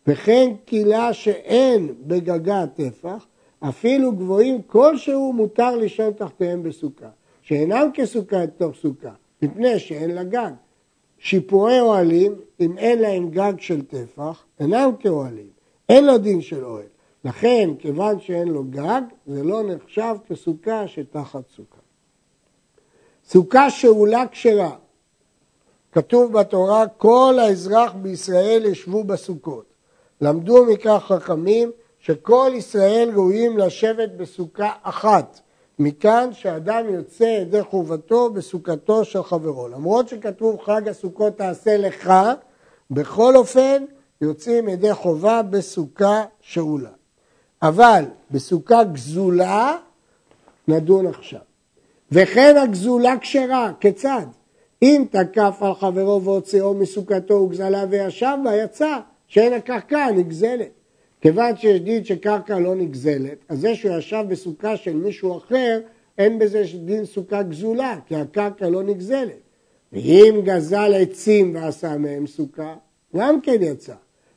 וכן 0.07 0.51
קילה 0.65 1.13
שאין 1.13 1.93
בגגה 2.07 2.65
טפח, 2.75 3.25
אפילו 3.59 4.11
גבוהים 4.11 4.61
כלשהו 4.67 5.33
מותר 5.33 5.75
לישון 5.75 6.11
תחתיהם 6.11 6.63
בסוכה, 6.63 7.09
שאינם 7.41 7.89
כסוכה 7.93 8.43
לתוך 8.43 8.75
סוכה, 8.75 9.11
מפני 9.41 9.79
שאין 9.79 10.11
לה 10.11 10.23
גג. 10.23 10.51
שיפורי 11.19 11.79
אוהלים, 11.79 12.35
אם 12.59 12.77
אין 12.77 12.99
להם 12.99 13.29
גג 13.29 13.53
של 13.57 13.81
טפח, 13.85 14.45
אינם 14.59 14.91
כאוהלים, 14.99 15.49
אין 15.89 16.05
לו 16.05 16.17
דין 16.17 16.41
של 16.41 16.65
אוהל. 16.65 16.85
לכן, 17.25 17.69
כיוון 17.79 18.19
שאין 18.19 18.47
לו 18.47 18.63
גג, 18.63 19.01
זה 19.27 19.43
לא 19.43 19.63
נחשב 19.63 20.15
כסוכה 20.27 20.87
שתחת 20.87 21.49
סוכה. 21.49 21.79
סוכה 23.25 23.69
שאולה 23.69 24.23
כשרה, 24.31 24.75
כתוב 25.91 26.39
בתורה, 26.39 26.87
כל 26.87 27.35
האזרח 27.41 27.91
בישראל 27.93 28.65
ישבו 28.65 29.03
בסוכות. 29.03 29.65
למדו 30.21 30.65
מכך 30.65 31.03
חכמים 31.07 31.71
שכל 31.99 32.51
ישראל 32.55 33.11
ראויים 33.13 33.57
לשבת 33.57 34.09
בסוכה 34.17 34.71
אחת. 34.81 35.39
מכאן 35.79 36.29
שאדם 36.33 36.85
יוצא 36.89 37.23
ידי 37.23 37.63
חובתו 37.63 38.29
בסוכתו 38.29 39.05
של 39.05 39.23
חברו. 39.23 39.67
למרות 39.67 40.07
שכתוב 40.09 40.61
חג 40.61 40.87
הסוכות 40.87 41.37
תעשה 41.37 41.77
לך, 41.77 42.13
בכל 42.91 43.35
אופן 43.35 43.83
יוצאים 44.21 44.69
ידי 44.69 44.93
חובה 44.93 45.41
בסוכה 45.41 46.23
שאולה. 46.41 46.89
אבל 47.61 48.03
בסוכה 48.31 48.83
גזולה 48.83 49.77
נדון 50.67 51.07
עכשיו. 51.07 51.39
וכן 52.11 52.57
הגזולה 52.57 53.17
כשרה, 53.21 53.71
כיצד? 53.79 54.25
אם 54.81 55.05
תקף 55.11 55.57
על 55.61 55.75
חברו 55.75 56.23
והוציאו 56.23 56.73
מסוכתו 56.73 57.33
וגזלה 57.33 57.85
וישב 57.89 58.37
בה, 58.43 58.55
יצא, 58.55 58.99
שאין 59.27 59.53
הקרקע 59.53 60.11
נגזלת. 60.11 60.78
כיוון 61.21 61.57
שיש 61.57 61.81
דין 61.81 62.03
שקרקע 62.03 62.59
לא 62.59 62.75
נגזלת, 62.75 63.37
אז 63.49 63.59
זה 63.59 63.75
שהוא 63.75 63.97
ישב 63.97 64.25
בסוכה 64.29 64.77
של 64.77 64.95
מישהו 64.95 65.37
אחר, 65.37 65.79
אין 66.17 66.39
בזה 66.39 66.63
דין 66.85 67.05
סוכה 67.05 67.43
גזולה, 67.43 67.99
כי 68.05 68.15
הקרקע 68.15 68.69
לא 68.69 68.83
נגזלת. 68.83 69.39
ואם 69.93 70.41
גזל 70.43 70.93
עצים 70.95 71.55
ועשה 71.55 71.97
מהם 71.97 72.27
סוכה, 72.27 72.75
גם 73.15 73.41
כן 73.41 73.57
יצא. 73.61 73.93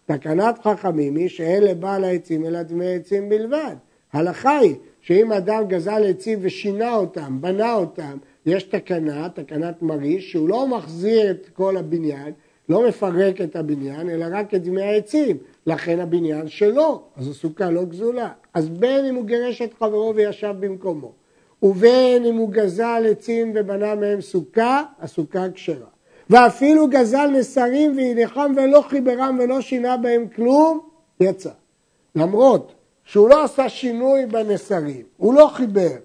תקנת 0.06 0.58
חכמים 0.58 1.16
היא 1.16 1.28
שאין 1.28 1.62
לבעל 1.62 2.04
העצים 2.04 2.44
אלא 2.44 2.62
דמי 2.62 2.94
עצים 2.94 3.28
בלבד. 3.28 3.74
הלכה 4.12 4.58
היא 4.58 4.74
שאם 5.00 5.32
אדם 5.32 5.64
גזל 5.68 6.02
עצים 6.08 6.38
ושינה 6.42 6.94
אותם, 6.94 7.38
בנה 7.40 7.74
אותם, 7.74 8.18
יש 8.46 8.62
תקנה, 8.62 9.28
תקנת 9.28 9.82
מריש, 9.82 10.30
שהוא 10.30 10.48
לא 10.48 10.68
מחזיר 10.68 11.30
את 11.30 11.48
כל 11.52 11.76
הבניין, 11.76 12.32
לא 12.68 12.88
מפרק 12.88 13.40
את 13.40 13.56
הבניין, 13.56 14.10
אלא 14.10 14.26
רק 14.30 14.54
את 14.54 14.62
דמי 14.62 14.82
העצים. 14.82 15.36
לכן 15.66 16.00
הבניין 16.00 16.48
שלו, 16.48 17.02
אז 17.16 17.28
הסוכה 17.28 17.70
לא 17.70 17.84
גזולה. 17.84 18.28
אז 18.54 18.68
בין 18.68 19.04
אם 19.04 19.14
הוא 19.14 19.24
גירש 19.24 19.62
את 19.62 19.74
חברו 19.78 20.12
וישב 20.16 20.54
במקומו, 20.60 21.12
ובין 21.62 22.24
אם 22.24 22.36
הוא 22.36 22.50
גזל 22.50 23.04
עצים 23.10 23.52
ובנה 23.54 23.94
מהם 23.94 24.20
סוכה, 24.20 24.82
הסוכה 25.00 25.50
כשרה. 25.54 25.86
ואפילו 26.30 26.88
גזל 26.88 27.26
נסרים 27.26 27.96
והניחם 27.96 28.52
ולא 28.56 28.82
חיברם 28.88 29.38
ולא 29.42 29.60
שינה 29.60 29.96
בהם 29.96 30.28
כלום, 30.28 30.80
יצא. 31.20 31.50
למרות 32.14 32.74
שהוא 33.04 33.28
לא 33.28 33.44
עשה 33.44 33.68
שינוי 33.68 34.26
בנסרים, 34.26 35.02
הוא 35.16 35.34
לא 35.34 35.50
חיבר. 35.52 35.96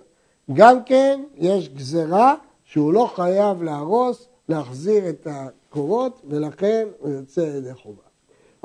גם 0.53 0.83
כן 0.83 1.23
יש 1.35 1.69
גזרה 1.69 2.35
שהוא 2.65 2.93
לא 2.93 3.09
חייב 3.15 3.63
להרוס, 3.63 4.27
להחזיר 4.49 5.09
את 5.09 5.27
הקורות, 5.29 6.21
ולכן 6.29 6.87
הוא 6.99 7.09
יוצא 7.09 7.41
ידי 7.41 7.73
חובה. 7.73 8.06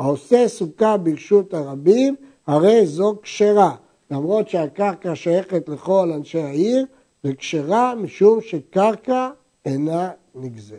העושה 0.02 0.48
סוכה 0.48 0.96
ברשות 0.96 1.54
הרבים, 1.54 2.16
הרי 2.46 2.86
זו 2.86 3.14
כשרה. 3.22 3.74
למרות 4.10 4.48
שהקרקע 4.48 5.14
שייכת 5.14 5.68
לכל 5.68 6.10
אנשי 6.14 6.40
העיר, 6.40 6.86
זה 7.22 7.34
כשרה 7.34 7.94
משום 7.94 8.40
שקרקע 8.40 9.30
אינה 9.64 10.10
נגזלת. 10.34 10.78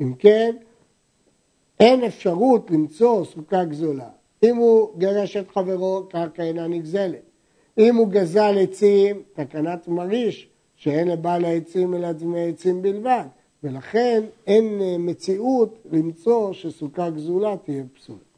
אם 0.00 0.14
כן, 0.18 0.56
אין 1.80 2.04
אפשרות 2.04 2.70
למצוא 2.70 3.24
סוכה 3.24 3.64
גזולה. 3.64 4.08
אם 4.42 4.56
הוא 4.56 4.98
גרש 4.98 5.36
את 5.36 5.50
חברו, 5.50 6.06
קרקע 6.10 6.42
אינה 6.42 6.68
נגזלת. 6.68 7.22
אם 7.78 7.96
הוא 7.96 8.08
גזל 8.08 8.54
עצים, 8.58 9.22
תקנת 9.32 9.88
מריש, 9.88 10.48
שאין 10.76 11.08
לבעל 11.08 11.44
העצים 11.44 11.94
אלא 11.94 12.12
דמי 12.12 12.48
עצים 12.48 12.82
בלבד. 12.82 13.26
ולכן 13.64 14.24
אין 14.46 14.80
אה, 14.80 14.98
מציאות 14.98 15.78
למצוא 15.92 16.52
שסוכה 16.52 17.10
גזולה 17.10 17.56
תהיה 17.56 17.84
פסולה. 17.94 18.33